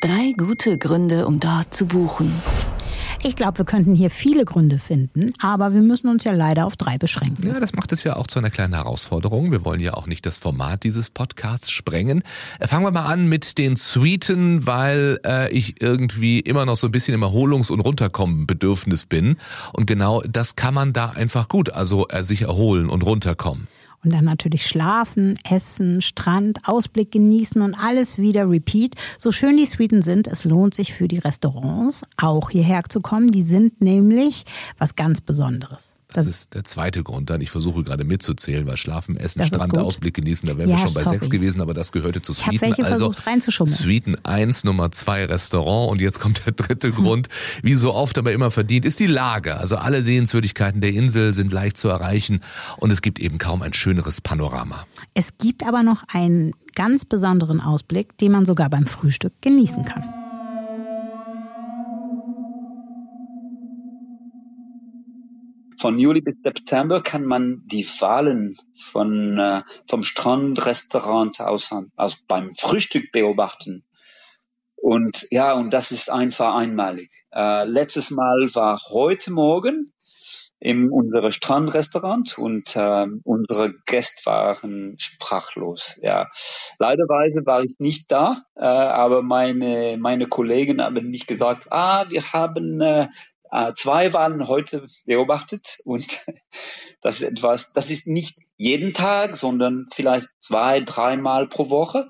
Drei 0.00 0.32
gute 0.34 0.78
Gründe, 0.78 1.26
um 1.26 1.40
dort 1.40 1.74
zu 1.74 1.84
buchen. 1.84 2.32
Ich 3.22 3.36
glaube, 3.36 3.58
wir 3.58 3.64
könnten 3.66 3.94
hier 3.94 4.08
viele 4.08 4.46
Gründe 4.46 4.78
finden, 4.78 5.34
aber 5.42 5.74
wir 5.74 5.82
müssen 5.82 6.08
uns 6.08 6.24
ja 6.24 6.32
leider 6.32 6.64
auf 6.64 6.78
drei 6.78 6.96
beschränken. 6.96 7.46
Ja, 7.46 7.60
das 7.60 7.74
macht 7.74 7.92
es 7.92 8.02
ja 8.02 8.16
auch 8.16 8.26
zu 8.26 8.38
einer 8.38 8.48
kleinen 8.48 8.72
Herausforderung. 8.72 9.52
Wir 9.52 9.62
wollen 9.62 9.80
ja 9.80 9.92
auch 9.92 10.06
nicht 10.06 10.24
das 10.24 10.38
Format 10.38 10.84
dieses 10.84 11.10
Podcasts 11.10 11.70
sprengen. 11.70 12.22
Äh, 12.60 12.66
fangen 12.66 12.86
wir 12.86 12.92
mal 12.92 13.04
an 13.04 13.28
mit 13.28 13.58
den 13.58 13.76
Suiten, 13.76 14.66
weil 14.66 15.20
äh, 15.26 15.52
ich 15.52 15.82
irgendwie 15.82 16.40
immer 16.40 16.64
noch 16.64 16.78
so 16.78 16.86
ein 16.88 16.92
bisschen 16.92 17.12
im 17.12 17.22
Erholungs- 17.22 17.70
und 17.70 17.80
Runterkommen-Bedürfnis 17.80 19.04
bin. 19.04 19.36
Und 19.74 19.84
genau 19.84 20.22
das 20.22 20.56
kann 20.56 20.72
man 20.72 20.94
da 20.94 21.10
einfach 21.10 21.48
gut, 21.48 21.72
also 21.72 22.08
äh, 22.08 22.24
sich 22.24 22.42
erholen 22.42 22.88
und 22.88 23.02
runterkommen. 23.02 23.68
Und 24.02 24.12
dann 24.12 24.24
natürlich 24.24 24.66
schlafen, 24.66 25.38
essen, 25.48 26.00
Strand, 26.00 26.66
Ausblick 26.66 27.12
genießen 27.12 27.60
und 27.60 27.74
alles 27.74 28.16
wieder 28.16 28.48
repeat. 28.48 28.94
So 29.18 29.30
schön 29.30 29.56
die 29.56 29.66
Suiten 29.66 30.00
sind, 30.02 30.26
es 30.26 30.44
lohnt 30.44 30.74
sich 30.74 30.94
für 30.94 31.06
die 31.06 31.18
Restaurants 31.18 32.04
auch 32.16 32.50
hierher 32.50 32.82
zu 32.88 33.00
kommen. 33.00 33.30
Die 33.30 33.42
sind 33.42 33.80
nämlich 33.80 34.44
was 34.78 34.94
ganz 34.94 35.20
Besonderes. 35.20 35.99
Das, 36.12 36.26
das, 36.26 36.36
ist 36.36 36.54
der 36.54 36.64
zweite 36.64 37.02
Grund 37.02 37.30
dann. 37.30 37.40
Ich 37.40 37.50
versuche 37.50 37.82
gerade 37.84 38.04
mitzuzählen, 38.04 38.66
weil 38.66 38.76
Schlafen, 38.76 39.16
Essen, 39.16 39.44
Strand. 39.44 39.76
Ausblick 39.78 40.14
genießen, 40.14 40.48
da 40.48 40.56
wären 40.58 40.68
Ja, 40.68 40.76
wir 40.78 40.86
schon 40.86 40.94
bei 40.94 41.04
sorry. 41.04 41.16
sechs 41.18 41.30
gewesen, 41.30 41.60
aber 41.60 41.74
das 41.74 41.92
gehörte 41.92 42.20
zu 42.22 42.32
Ich 42.32 42.38
Suiten. 42.38 42.60
welche 42.60 42.84
also 42.84 43.06
versucht 43.06 43.26
reinzuschummeln. 43.26 43.76
Suiten 43.76 44.16
1, 44.24 44.64
Nummer 44.64 44.90
2 44.90 45.26
Restaurant 45.26 45.90
und 45.90 46.00
jetzt 46.00 46.20
kommt 46.20 46.44
der 46.46 46.52
dritte 46.52 46.90
Grund, 46.92 47.28
wie 47.62 47.74
so 47.74 47.94
oft 47.94 48.18
aber 48.18 48.32
immer 48.32 48.50
verdient, 48.50 48.84
ist 48.84 49.00
die 49.00 49.06
Lage. 49.06 49.56
Also 49.56 49.76
alle 49.76 50.02
Sehenswürdigkeiten 50.02 50.80
der 50.80 50.92
Insel 50.92 51.34
sind 51.34 51.52
leicht 51.52 51.76
zu 51.76 51.88
erreichen 51.88 52.40
und 52.78 52.90
es 52.90 53.02
gibt 53.02 53.18
eben 53.18 53.38
kaum 53.38 53.62
ein 53.62 53.72
schöneres 53.72 54.20
Panorama. 54.20 54.86
Es 55.14 55.38
gibt 55.38 55.66
aber 55.66 55.82
noch 55.82 56.02
einen 56.12 56.52
ganz 56.74 57.04
besonderen 57.04 57.60
Ausblick, 57.60 58.16
den 58.18 58.32
man 58.32 58.46
sogar 58.46 58.70
beim 58.70 58.86
Frühstück 58.86 59.32
genießen 59.40 59.84
kann. 59.84 60.02
Von 65.80 65.98
Juli 65.98 66.20
bis 66.20 66.36
September 66.44 67.00
kann 67.00 67.24
man 67.24 67.62
die 67.64 67.86
Wahlen 68.00 68.54
von, 68.76 69.38
äh, 69.38 69.62
vom 69.88 70.04
Strandrestaurant 70.04 71.40
aus, 71.40 71.70
aus 71.96 72.18
beim 72.28 72.52
Frühstück 72.54 73.10
beobachten. 73.12 73.86
Und 74.76 75.26
ja, 75.30 75.54
und 75.54 75.70
das 75.70 75.90
ist 75.90 76.10
einfach 76.10 76.54
einmalig. 76.54 77.24
Äh, 77.32 77.64
letztes 77.64 78.10
Mal 78.10 78.50
war 78.52 78.78
heute 78.90 79.32
Morgen 79.32 79.94
in 80.58 80.90
unserem 80.90 81.30
Strandrestaurant 81.30 82.36
und 82.36 82.76
äh, 82.76 83.06
unsere 83.24 83.72
Gäste 83.86 84.26
waren 84.26 84.96
sprachlos. 84.98 85.98
Ja, 86.02 86.28
leiderweise 86.78 87.46
war 87.46 87.62
ich 87.62 87.76
nicht 87.78 88.12
da, 88.12 88.42
äh, 88.54 88.66
aber 88.66 89.22
meine 89.22 89.96
meine 89.98 90.26
Kollegen 90.28 90.82
haben 90.82 91.08
mich 91.08 91.26
gesagt, 91.26 91.68
ah, 91.70 92.04
wir 92.10 92.34
haben 92.34 92.82
äh, 92.82 93.08
zwei 93.74 94.12
Wahlen 94.12 94.48
heute 94.48 94.86
beobachtet 95.06 95.78
und 95.84 96.24
das 97.00 97.20
ist 97.20 97.30
etwas, 97.30 97.72
das 97.72 97.90
ist 97.90 98.06
nicht 98.06 98.38
jeden 98.56 98.92
Tag, 98.92 99.36
sondern 99.36 99.86
vielleicht 99.92 100.28
zwei, 100.38 100.80
dreimal 100.80 101.48
pro 101.48 101.70
Woche. 101.70 102.08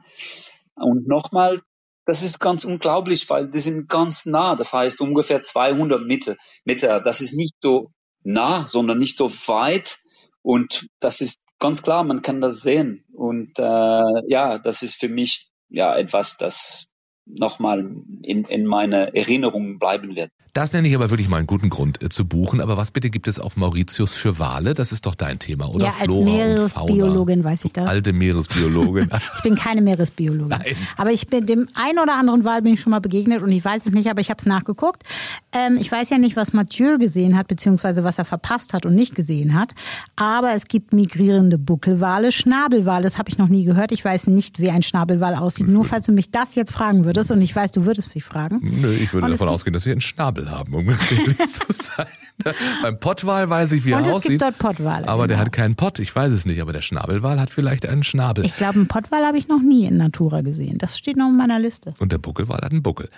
Und 0.75 1.07
nochmal, 1.07 1.63
das 2.07 2.23
ist 2.23 2.41
ganz 2.41 2.65
unglaublich, 2.65 3.29
weil 3.31 3.51
die 3.51 3.61
sind 3.61 3.89
ganz 3.89 4.27
nah. 4.27 4.57
Das 4.57 4.73
heißt 4.73 5.01
ungefähr 5.01 5.43
200 5.43 6.03
Meter. 6.03 6.37
Meter. 6.65 7.01
Das 7.01 7.21
ist 7.21 7.35
nicht 7.35 7.55
so 7.63 7.93
nah, 8.23 8.67
sondern 8.67 8.99
nicht 8.99 9.17
so 9.17 9.31
weit. 9.31 9.99
Und 10.43 10.89
das 11.01 11.21
ist 11.21 11.43
ganz 11.59 11.83
klar, 11.83 12.03
man 12.05 12.23
kann 12.23 12.41
das 12.41 12.63
sehen. 12.63 13.05
Und 13.13 13.59
äh, 13.59 14.29
ja, 14.29 14.59
das 14.59 14.83
ist 14.83 14.97
für 14.97 15.09
mich 15.09 15.51
ja 15.69 15.97
etwas, 15.97 16.37
das 16.37 16.90
nochmal 17.39 17.91
in, 18.23 18.45
in 18.45 18.67
meiner 18.67 19.15
Erinnerung 19.15 19.79
bleiben 19.79 20.17
wird. 20.17 20.31
Das 20.53 20.73
nenne 20.73 20.89
ich 20.89 20.95
aber 20.97 21.11
wirklich 21.11 21.29
mal 21.29 21.37
einen 21.37 21.47
guten 21.47 21.71
Grund 21.71 22.03
äh, 22.03 22.09
zu 22.09 22.25
buchen. 22.25 22.61
Aber 22.61 22.77
was 22.77 22.91
bitte 22.91 23.11
gibt 23.11 23.29
es 23.29 23.39
auf 23.39 23.57
Mauritius 23.57 24.17
für 24.17 24.39
Wale? 24.39 24.75
Das 24.75 24.91
ist 24.91 25.07
doch 25.07 25.15
dein 25.15 25.39
Thema, 25.39 25.69
oder? 25.69 25.87
ja, 25.87 25.91
als 25.91 26.01
Flora 26.01 26.19
und 26.19 26.25
Meeresbiologin 26.25 27.43
Fauna. 27.43 27.53
weiß 27.53 27.65
ich 27.65 27.73
das. 27.73 27.89
Alte 27.89 28.13
Meeresbiologin. 28.13 29.11
Ich 29.37 29.43
bin 29.43 29.55
keine 29.55 29.81
Meeresbiologin. 29.81 30.49
Nein. 30.49 30.77
Aber 30.97 31.13
ich 31.13 31.29
bin 31.29 31.47
dem 31.47 31.69
einen 31.75 31.99
oder 31.99 32.15
anderen 32.15 32.45
Wal 32.45 32.63
bin 32.63 32.75
ich 32.75 32.81
schon 32.81 32.91
mal 32.91 33.01
begegnet 33.01 33.43
und 33.43 33.53
ich 33.53 33.65
weiß 33.65 33.87
es 33.87 33.93
nicht, 33.93 34.11
aber 34.11 34.21
ich 34.21 34.29
habe 34.29 34.39
es 34.39 34.47
nachgeguckt. 34.47 35.05
Ähm, 35.53 35.79
ich 35.81 35.91
weiß 35.91 36.11
ja 36.11 36.19
nicht, 36.19 36.37
was 36.37 36.53
Mathieu 36.53 36.99
gesehen 36.99 37.37
hat, 37.37 37.47
beziehungsweise 37.49 38.03
was 38.05 38.19
er 38.19 38.25
verpasst 38.25 38.75
hat 38.75 38.87
und 38.87 38.95
nicht 38.95 39.15
gesehen 39.15 39.59
hat. 39.59 39.73
Aber 40.17 40.53
es 40.55 40.67
gibt 40.67 40.93
migrierende 40.93 41.59
Buckelwale, 41.59 42.33
Schnabelwale, 42.33 43.05
das 43.05 43.19
habe 43.19 43.29
ich 43.29 43.39
noch 43.39 43.49
nie 43.49 43.65
gehört. 43.65 43.93
Ich 43.93 44.05
weiß 44.05 44.27
nicht, 44.27 44.59
wie 44.59 44.71
ein 44.71 44.83
Schnabelwal 44.83 45.37
aussieht. 45.37 45.69
Nur 45.69 45.85
falls 45.85 46.07
du 46.07 46.13
mich 46.13 46.31
das 46.31 46.55
jetzt 46.55 46.73
fragen 46.73 47.05
würdest 47.05 47.20
und 47.31 47.41
ich 47.43 47.55
weiß, 47.55 47.73
du 47.73 47.85
würdest 47.85 48.15
mich 48.15 48.25
fragen. 48.25 48.61
Nö, 48.63 48.93
ich 48.93 49.13
würde 49.13 49.27
Und 49.27 49.33
davon 49.33 49.49
ausgehen, 49.49 49.75
dass 49.75 49.85
wir 49.85 49.93
einen 49.93 50.01
Schnabel 50.01 50.51
haben, 50.51 50.73
um 50.73 50.87
ganz 50.87 51.11
ehrlich 51.11 51.37
zu 51.49 51.67
sein. 51.71 52.07
Beim 52.83 52.99
Pottwal 52.99 53.49
weiß 53.51 53.73
ich, 53.73 53.85
wie 53.85 53.93
Und 53.95 54.01
er 54.07 54.17
es 54.17 54.23
gibt 54.25 54.43
aussieht. 54.43 54.43
dort 54.43 54.59
Pottwale, 54.59 55.09
Aber 55.09 55.27
der 55.27 55.37
genau. 55.37 55.47
hat 55.47 55.53
keinen 55.53 55.75
Pott, 55.77 55.99
ich 55.99 56.15
weiß 56.15 56.33
es 56.33 56.47
nicht. 56.47 56.61
Aber 56.61 56.73
der 56.73 56.83
Schnabelwal 56.83 57.41
hat 57.41 57.51
vielleicht 57.51 57.87
einen 57.87 58.03
Schnabel. 58.05 58.45
Ich 58.45 58.57
glaube, 58.57 58.75
einen 58.75 58.89
Pottwal 58.89 59.25
habe 59.25 59.39
ich 59.39 59.49
noch 59.49 59.61
nie 59.61 59.87
in 59.87 59.97
Natura 59.97 60.41
gesehen. 60.41 60.79
Das 60.79 60.99
steht 60.99 61.17
noch 61.17 61.29
in 61.29 61.37
meiner 61.37 61.59
Liste. 61.59 61.95
Und 61.99 62.13
der 62.13 62.19
Buckelwal 62.19 62.59
hat 62.63 62.73
einen 62.73 62.83
Buckel. 62.83 63.09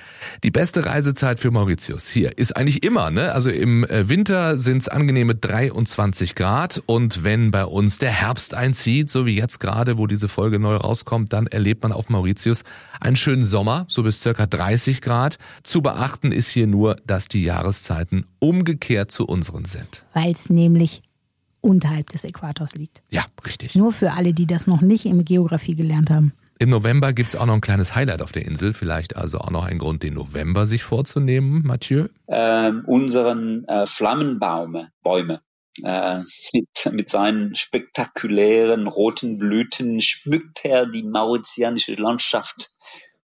Die 0.42 0.50
beste 0.50 0.84
Reisezeit 0.84 1.38
für 1.38 1.50
Mauritius 1.50 2.08
hier 2.08 2.36
ist 2.36 2.56
eigentlich 2.56 2.82
immer, 2.82 3.10
ne? 3.10 3.32
Also 3.32 3.50
im 3.50 3.84
äh, 3.84 4.08
Winter 4.08 4.56
sind 4.58 4.78
es 4.78 4.88
angenehme 4.88 5.34
23 5.34 6.34
Grad 6.34 6.82
und 6.86 7.24
wenn 7.24 7.50
bei 7.50 7.64
uns 7.64 7.98
der 7.98 8.10
Herbst 8.10 8.54
einzieht, 8.54 9.10
so 9.10 9.26
wie 9.26 9.36
jetzt 9.36 9.60
gerade, 9.60 9.98
wo 9.98 10.06
diese 10.06 10.28
Folge 10.28 10.58
neu 10.58 10.76
rauskommt, 10.76 11.32
dann 11.32 11.46
erlebt 11.46 11.82
man 11.82 11.92
auf 11.92 12.08
Mauritius 12.08 12.62
einen 13.00 13.16
schönen 13.16 13.44
Sommer, 13.44 13.84
so 13.88 14.02
bis 14.02 14.20
circa 14.20 14.46
30 14.46 15.00
Grad. 15.00 15.38
Zu 15.62 15.82
beachten 15.82 16.32
ist 16.32 16.48
hier 16.48 16.66
nur, 16.66 16.96
dass 17.06 17.28
die 17.28 17.42
Jahreszeiten 17.44 18.26
umgekehrt 18.38 19.10
zu 19.12 19.26
unseren 19.26 19.64
sind. 19.64 20.04
Weil 20.14 20.32
es 20.32 20.50
nämlich 20.50 21.02
unterhalb 21.60 22.10
des 22.10 22.24
Äquators 22.24 22.74
liegt. 22.74 23.02
Ja, 23.10 23.24
richtig. 23.46 23.76
Nur 23.76 23.92
für 23.92 24.12
alle, 24.12 24.34
die 24.34 24.46
das 24.46 24.66
noch 24.66 24.80
nicht 24.80 25.06
in 25.06 25.24
Geografie 25.24 25.76
gelernt 25.76 26.10
haben. 26.10 26.32
Im 26.58 26.70
November 26.70 27.12
gibt's 27.12 27.34
auch 27.34 27.46
noch 27.46 27.54
ein 27.54 27.60
kleines 27.60 27.94
Highlight 27.94 28.22
auf 28.22 28.30
der 28.30 28.46
Insel. 28.46 28.72
Vielleicht 28.72 29.16
also 29.16 29.38
auch 29.38 29.50
noch 29.50 29.64
ein 29.64 29.78
Grund, 29.78 30.02
den 30.02 30.14
November 30.14 30.66
sich 30.66 30.82
vorzunehmen, 30.84 31.62
Mathieu. 31.64 32.08
ähm, 32.28 32.84
unseren 32.86 33.64
äh, 33.64 33.86
Flammenbaume, 33.86 34.90
Bäume. 35.02 35.40
Äh, 35.82 36.20
mit, 36.52 36.68
mit 36.92 37.08
seinen 37.08 37.54
spektakulären 37.54 38.86
roten 38.86 39.38
Blüten 39.38 40.02
schmückt 40.02 40.64
er 40.64 40.86
die 40.86 41.02
mauritianische 41.02 41.94
Landschaft. 41.94 42.68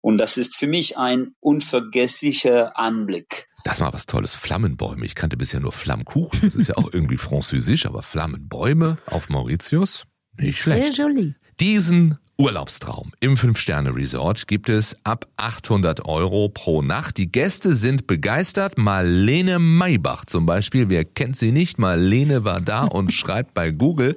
Und 0.00 0.18
das 0.18 0.36
ist 0.36 0.56
für 0.56 0.66
mich 0.66 0.96
ein 0.96 1.34
unvergesslicher 1.40 2.78
Anblick. 2.78 3.47
Das 3.68 3.80
mal 3.80 3.92
was 3.92 4.06
Tolles. 4.06 4.34
Flammenbäume. 4.34 5.04
Ich 5.04 5.14
kannte 5.14 5.36
bisher 5.36 5.60
nur 5.60 5.72
Flammkuchen. 5.72 6.40
Das 6.40 6.54
ist 6.54 6.68
ja 6.68 6.78
auch 6.78 6.90
irgendwie 6.90 7.18
französisch, 7.18 7.84
aber 7.84 8.00
Flammenbäume 8.00 8.96
auf 9.04 9.28
Mauritius? 9.28 10.06
Nicht 10.38 10.58
schlecht. 10.62 10.94
Très 10.94 10.96
joli. 10.96 11.34
Diesen 11.60 12.16
Urlaubstraum 12.40 13.10
im 13.18 13.36
Fünf-Sterne-Resort 13.36 14.46
gibt 14.46 14.68
es 14.68 14.96
ab 15.02 15.26
800 15.38 16.04
Euro 16.04 16.48
pro 16.48 16.82
Nacht. 16.82 17.16
Die 17.16 17.32
Gäste 17.32 17.72
sind 17.72 18.06
begeistert. 18.06 18.78
Marlene 18.78 19.58
Maybach 19.58 20.24
zum 20.24 20.46
Beispiel, 20.46 20.88
wer 20.88 21.04
kennt 21.04 21.36
sie 21.36 21.50
nicht? 21.50 21.80
Marlene 21.80 22.44
war 22.44 22.60
da 22.60 22.84
und 22.84 23.12
schreibt 23.12 23.54
bei 23.54 23.72
Google 23.72 24.16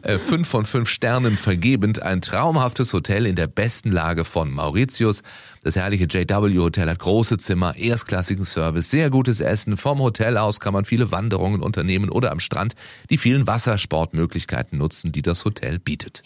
äh, 0.00 0.16
fünf 0.16 0.48
von 0.48 0.64
fünf 0.64 0.88
Sternen 0.88 1.36
vergebend. 1.36 2.00
Ein 2.00 2.22
traumhaftes 2.22 2.94
Hotel 2.94 3.26
in 3.26 3.36
der 3.36 3.48
besten 3.48 3.92
Lage 3.92 4.24
von 4.24 4.50
Mauritius. 4.50 5.22
Das 5.62 5.76
herrliche 5.76 6.06
JW-Hotel 6.06 6.88
hat 6.88 6.98
große 7.00 7.36
Zimmer, 7.36 7.76
erstklassigen 7.76 8.46
Service, 8.46 8.88
sehr 8.90 9.10
gutes 9.10 9.42
Essen. 9.42 9.76
Vom 9.76 9.98
Hotel 9.98 10.38
aus 10.38 10.60
kann 10.60 10.72
man 10.72 10.86
viele 10.86 11.12
Wanderungen 11.12 11.60
unternehmen 11.60 12.08
oder 12.08 12.32
am 12.32 12.40
Strand 12.40 12.76
die 13.10 13.18
vielen 13.18 13.46
Wassersportmöglichkeiten 13.46 14.78
nutzen, 14.78 15.12
die 15.12 15.20
das 15.20 15.44
Hotel 15.44 15.78
bietet. 15.78 16.22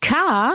K 0.00 0.52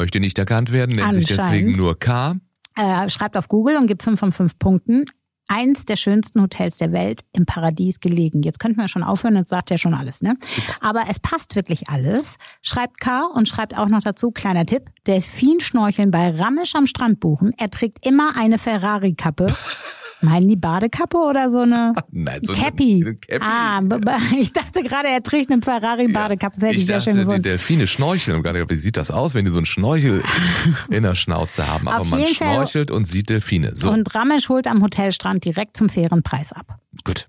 Möchte 0.00 0.18
nicht 0.18 0.38
erkannt 0.38 0.72
werden, 0.72 0.96
nennt 0.96 1.12
sich 1.12 1.26
deswegen 1.26 1.72
nur 1.72 1.98
K. 1.98 2.36
äh, 2.74 3.10
schreibt 3.10 3.36
auf 3.36 3.48
Google 3.48 3.76
und 3.76 3.86
gibt 3.86 4.02
5 4.02 4.18
von 4.18 4.32
5 4.32 4.58
Punkten. 4.58 5.04
Eins 5.46 5.84
der 5.84 5.96
schönsten 5.96 6.40
Hotels 6.40 6.78
der 6.78 6.92
Welt 6.92 7.20
im 7.36 7.44
Paradies 7.44 8.00
gelegen. 8.00 8.40
Jetzt 8.42 8.60
könnten 8.60 8.80
wir 8.80 8.88
schon 8.88 9.02
aufhören, 9.02 9.34
das 9.34 9.50
sagt 9.50 9.68
ja 9.68 9.76
schon 9.76 9.92
alles, 9.92 10.22
ne? 10.22 10.36
Aber 10.80 11.02
es 11.10 11.20
passt 11.20 11.54
wirklich 11.54 11.90
alles. 11.90 12.38
Schreibt 12.62 12.98
K 12.98 13.26
und 13.26 13.46
schreibt 13.46 13.76
auch 13.76 13.88
noch 13.88 14.00
dazu, 14.00 14.30
kleiner 14.30 14.64
Tipp, 14.64 14.88
Delfinschnorcheln 15.06 16.10
bei 16.10 16.30
Rammisch 16.30 16.74
am 16.76 16.86
Strand 16.86 17.20
buchen. 17.20 17.52
Er 17.58 17.68
trägt 17.68 18.06
immer 18.06 18.38
eine 18.38 18.56
Ferrari-Kappe. 18.56 19.48
Meinen 20.22 20.48
die 20.48 20.56
Badekappe 20.56 21.16
oder 21.16 21.50
so 21.50 21.60
eine 21.60 21.94
Nein, 22.10 22.40
so 22.42 22.52
eine- 22.52 22.62
Cappy? 22.62 23.02
eine 23.04 23.14
Cappy. 23.16 23.44
Ah, 23.44 23.80
ich 24.40 24.52
dachte 24.52 24.82
gerade, 24.82 25.08
er 25.08 25.22
trägt 25.22 25.50
eine 25.50 25.62
Ferrari-Badekappe. 25.62 26.56
Das 26.56 26.62
hätte 26.64 26.74
ich, 26.74 26.80
ich 26.80 26.86
sehr 26.86 26.96
dachte, 26.98 27.10
schön 27.10 27.18
die 27.20 27.24
gefunden. 27.24 27.42
Delfine 27.42 27.86
schnorcheln. 27.86 28.44
Wie 28.68 28.74
sieht 28.76 28.96
das 28.96 29.10
aus, 29.10 29.34
wenn 29.34 29.44
die 29.44 29.50
so 29.50 29.56
einen 29.58 29.66
Schnorchel 29.66 30.22
in 30.90 31.02
der 31.02 31.14
Schnauze 31.14 31.66
haben? 31.66 31.88
Aber 31.88 32.02
Auf 32.02 32.10
man 32.10 32.20
schnorchelt 32.26 32.90
und 32.90 33.04
sieht 33.06 33.30
Delfine. 33.30 33.74
So, 33.74 33.90
Und 33.90 34.14
Ramesh 34.14 34.48
holt 34.48 34.66
am 34.66 34.82
Hotelstrand 34.82 35.44
direkt 35.44 35.76
zum 35.76 35.88
fairen 35.88 36.22
Preis 36.22 36.52
ab. 36.52 36.76
gut. 37.04 37.26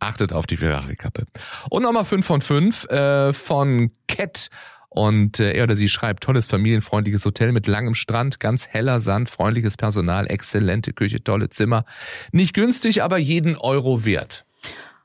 Achtet 0.00 0.34
auf 0.34 0.46
die 0.46 0.58
Ferrari-Kappe. 0.58 1.24
Und 1.70 1.82
nochmal 1.84 2.04
5 2.04 2.26
von 2.26 2.40
5 2.42 2.84
äh, 2.90 3.32
von 3.32 3.90
Cat. 4.06 4.48
Und 4.94 5.40
äh, 5.40 5.54
er 5.54 5.64
oder 5.64 5.74
sie 5.74 5.88
schreibt, 5.88 6.22
tolles 6.22 6.46
familienfreundliches 6.46 7.24
Hotel 7.24 7.50
mit 7.50 7.66
langem 7.66 7.96
Strand, 7.96 8.38
ganz 8.38 8.68
heller 8.68 9.00
Sand, 9.00 9.28
freundliches 9.28 9.76
Personal, 9.76 10.30
exzellente 10.30 10.92
Küche, 10.92 11.22
tolle 11.22 11.50
Zimmer. 11.50 11.84
Nicht 12.30 12.54
günstig, 12.54 13.02
aber 13.02 13.18
jeden 13.18 13.56
Euro 13.56 14.04
wert. 14.04 14.46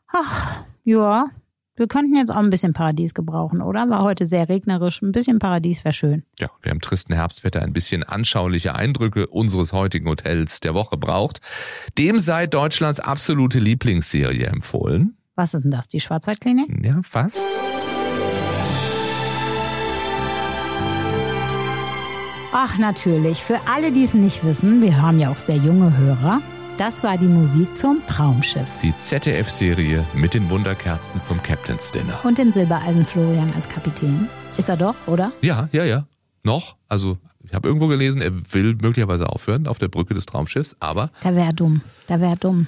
Ach, 0.09 0.63
ja. 0.83 1.25
Wir 1.75 1.87
könnten 1.87 2.15
jetzt 2.15 2.29
auch 2.29 2.35
ein 2.35 2.51
bisschen 2.51 2.73
Paradies 2.73 3.15
gebrauchen, 3.15 3.61
oder? 3.61 3.89
War 3.89 4.03
heute 4.03 4.27
sehr 4.27 4.47
regnerisch. 4.47 5.01
Ein 5.01 5.11
bisschen 5.11 5.39
Paradies 5.39 5.83
wäre 5.83 5.93
schön. 5.93 6.23
Ja, 6.37 6.51
wer 6.61 6.71
im 6.73 6.81
tristen 6.81 7.13
Herbstwetter 7.13 7.63
ein 7.63 7.73
bisschen 7.73 8.03
anschauliche 8.03 8.75
Eindrücke 8.75 9.25
unseres 9.25 9.73
heutigen 9.73 10.07
Hotels 10.07 10.59
der 10.59 10.75
Woche 10.75 10.97
braucht, 10.97 11.39
dem 11.97 12.19
sei 12.19 12.45
Deutschlands 12.45 12.99
absolute 12.99 13.57
Lieblingsserie 13.57 14.45
empfohlen. 14.45 15.17
Was 15.35 15.55
ist 15.55 15.63
denn 15.63 15.71
das? 15.71 15.87
Die 15.87 16.01
Schwarzwaldklinik? 16.01 16.85
Ja, 16.85 16.99
fast. 17.01 17.47
Ach, 22.51 22.79
natürlich. 22.79 23.43
Für 23.43 23.59
alle, 23.67 23.91
die 23.91 24.03
es 24.03 24.15
nicht 24.15 24.43
wissen, 24.43 24.81
wir 24.81 24.99
haben 24.99 25.19
ja 25.19 25.29
auch 25.29 25.37
sehr 25.37 25.57
junge 25.57 25.95
Hörer. 25.95 26.41
Das 26.77 27.03
war 27.03 27.15
die 27.15 27.27
Musik 27.27 27.77
zum 27.77 28.01
Traumschiff. 28.07 28.67
Die 28.81 28.97
ZDF-Serie 28.97 30.03
mit 30.15 30.33
den 30.33 30.49
Wunderkerzen 30.49 31.19
zum 31.19 31.43
Captain's 31.43 31.91
Dinner. 31.91 32.19
Und 32.23 32.39
dem 32.39 32.51
Silbereisen 32.51 33.05
Florian 33.05 33.53
als 33.53 33.69
Kapitän. 33.69 34.27
Ist 34.57 34.67
er 34.67 34.77
doch, 34.77 34.95
oder? 35.05 35.31
Ja, 35.41 35.69
ja, 35.71 35.85
ja. 35.85 36.07
Noch. 36.43 36.75
Also, 36.87 37.17
ich 37.43 37.53
habe 37.53 37.67
irgendwo 37.67 37.87
gelesen, 37.87 38.19
er 38.19 38.33
will 38.53 38.75
möglicherweise 38.81 39.29
aufhören 39.29 39.67
auf 39.67 39.77
der 39.77 39.89
Brücke 39.89 40.15
des 40.15 40.25
Traumschiffs, 40.25 40.75
aber. 40.79 41.11
Da 41.21 41.35
wäre 41.35 41.53
dumm. 41.53 41.81
Da 42.07 42.19
wäre 42.19 42.35
dumm. 42.35 42.65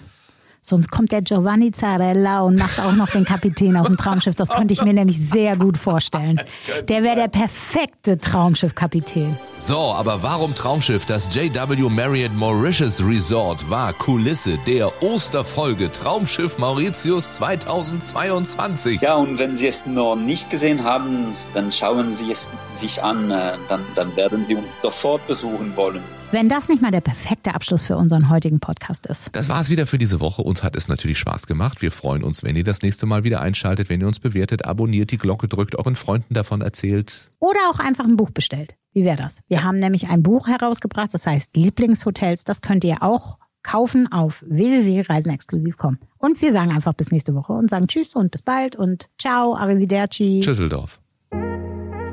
Sonst 0.63 0.91
kommt 0.91 1.11
der 1.11 1.23
Giovanni 1.23 1.71
Zarella 1.71 2.41
und 2.41 2.59
macht 2.59 2.79
auch 2.79 2.93
noch 2.93 3.09
den 3.09 3.25
Kapitän 3.25 3.75
auf 3.75 3.87
dem 3.87 3.97
Traumschiff. 3.97 4.35
Das 4.35 4.49
könnte 4.49 4.73
ich 4.73 4.83
mir 4.83 4.93
nämlich 4.93 5.19
sehr 5.19 5.55
gut 5.57 5.75
vorstellen. 5.75 6.39
Der 6.87 7.01
wäre 7.01 7.15
der 7.15 7.27
perfekte 7.29 8.19
Traumschiffkapitän. 8.19 9.37
So, 9.57 9.75
aber 9.77 10.21
warum 10.21 10.53
Traumschiff? 10.53 11.05
Das 11.05 11.33
JW 11.33 11.89
Marriott 11.89 12.33
Mauritius 12.35 13.03
Resort 13.03 13.67
war 13.71 13.91
Kulisse 13.93 14.59
der 14.67 14.91
Osterfolge 15.01 15.91
Traumschiff 15.91 16.59
Mauritius 16.59 17.35
2022. 17.37 19.01
Ja, 19.01 19.15
und 19.15 19.39
wenn 19.39 19.55
Sie 19.55 19.65
es 19.67 19.85
noch 19.87 20.15
nicht 20.15 20.51
gesehen 20.51 20.83
haben, 20.83 21.35
dann 21.55 21.71
schauen 21.71 22.13
Sie 22.13 22.29
es 22.31 22.49
sich 22.73 23.03
an. 23.03 23.31
äh, 23.31 23.53
Dann, 23.67 23.83
dann 23.95 24.15
werden 24.15 24.45
Sie 24.47 24.55
uns 24.55 24.67
sofort 24.83 25.25
besuchen 25.25 25.75
wollen. 25.75 26.03
Wenn 26.31 26.47
das 26.47 26.69
nicht 26.69 26.81
mal 26.81 26.91
der 26.91 27.01
perfekte 27.01 27.53
Abschluss 27.53 27.83
für 27.83 27.97
unseren 27.97 28.29
heutigen 28.29 28.61
Podcast 28.61 29.05
ist. 29.05 29.29
Das 29.33 29.49
war's 29.49 29.69
wieder 29.69 29.85
für 29.85 29.97
diese 29.97 30.21
Woche. 30.21 30.41
Uns 30.41 30.63
hat 30.63 30.77
es 30.77 30.87
natürlich 30.87 31.19
Spaß 31.19 31.45
gemacht. 31.45 31.81
Wir 31.81 31.91
freuen 31.91 32.23
uns, 32.23 32.41
wenn 32.41 32.55
ihr 32.55 32.63
das 32.63 32.81
nächste 32.81 33.05
Mal 33.05 33.25
wieder 33.25 33.41
einschaltet, 33.41 33.89
wenn 33.89 33.99
ihr 33.99 34.07
uns 34.07 34.19
bewertet, 34.19 34.63
abonniert, 34.63 35.11
die 35.11 35.17
Glocke 35.17 35.49
drückt, 35.49 35.75
euren 35.75 35.97
Freunden 35.97 36.33
davon 36.33 36.61
erzählt. 36.61 37.31
Oder 37.39 37.59
auch 37.69 37.79
einfach 37.79 38.05
ein 38.05 38.15
Buch 38.15 38.31
bestellt. 38.31 38.75
Wie 38.93 39.03
wäre 39.03 39.17
das? 39.17 39.41
Wir 39.49 39.63
haben 39.65 39.75
nämlich 39.75 40.09
ein 40.09 40.23
Buch 40.23 40.47
herausgebracht, 40.47 41.13
das 41.13 41.27
heißt 41.27 41.57
Lieblingshotels. 41.57 42.45
Das 42.45 42.61
könnt 42.61 42.85
ihr 42.85 43.03
auch 43.03 43.37
kaufen 43.61 44.09
auf 44.09 44.45
www.reisenexklusiv.com. 44.47 45.97
Und 46.17 46.41
wir 46.41 46.53
sagen 46.53 46.71
einfach 46.71 46.93
bis 46.93 47.11
nächste 47.11 47.35
Woche 47.35 47.51
und 47.51 47.69
sagen 47.69 47.87
Tschüss 47.87 48.15
und 48.15 48.31
bis 48.31 48.41
bald 48.41 48.77
und 48.77 49.09
Ciao, 49.19 49.53
Arrivederci. 49.53 50.41
Schüsseldorf. 50.43 51.01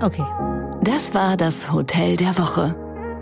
Okay. 0.01 0.27
Das 0.83 1.15
war 1.15 1.37
das 1.37 1.73
Hotel 1.73 2.17
der 2.17 2.37
Woche. 2.37 2.88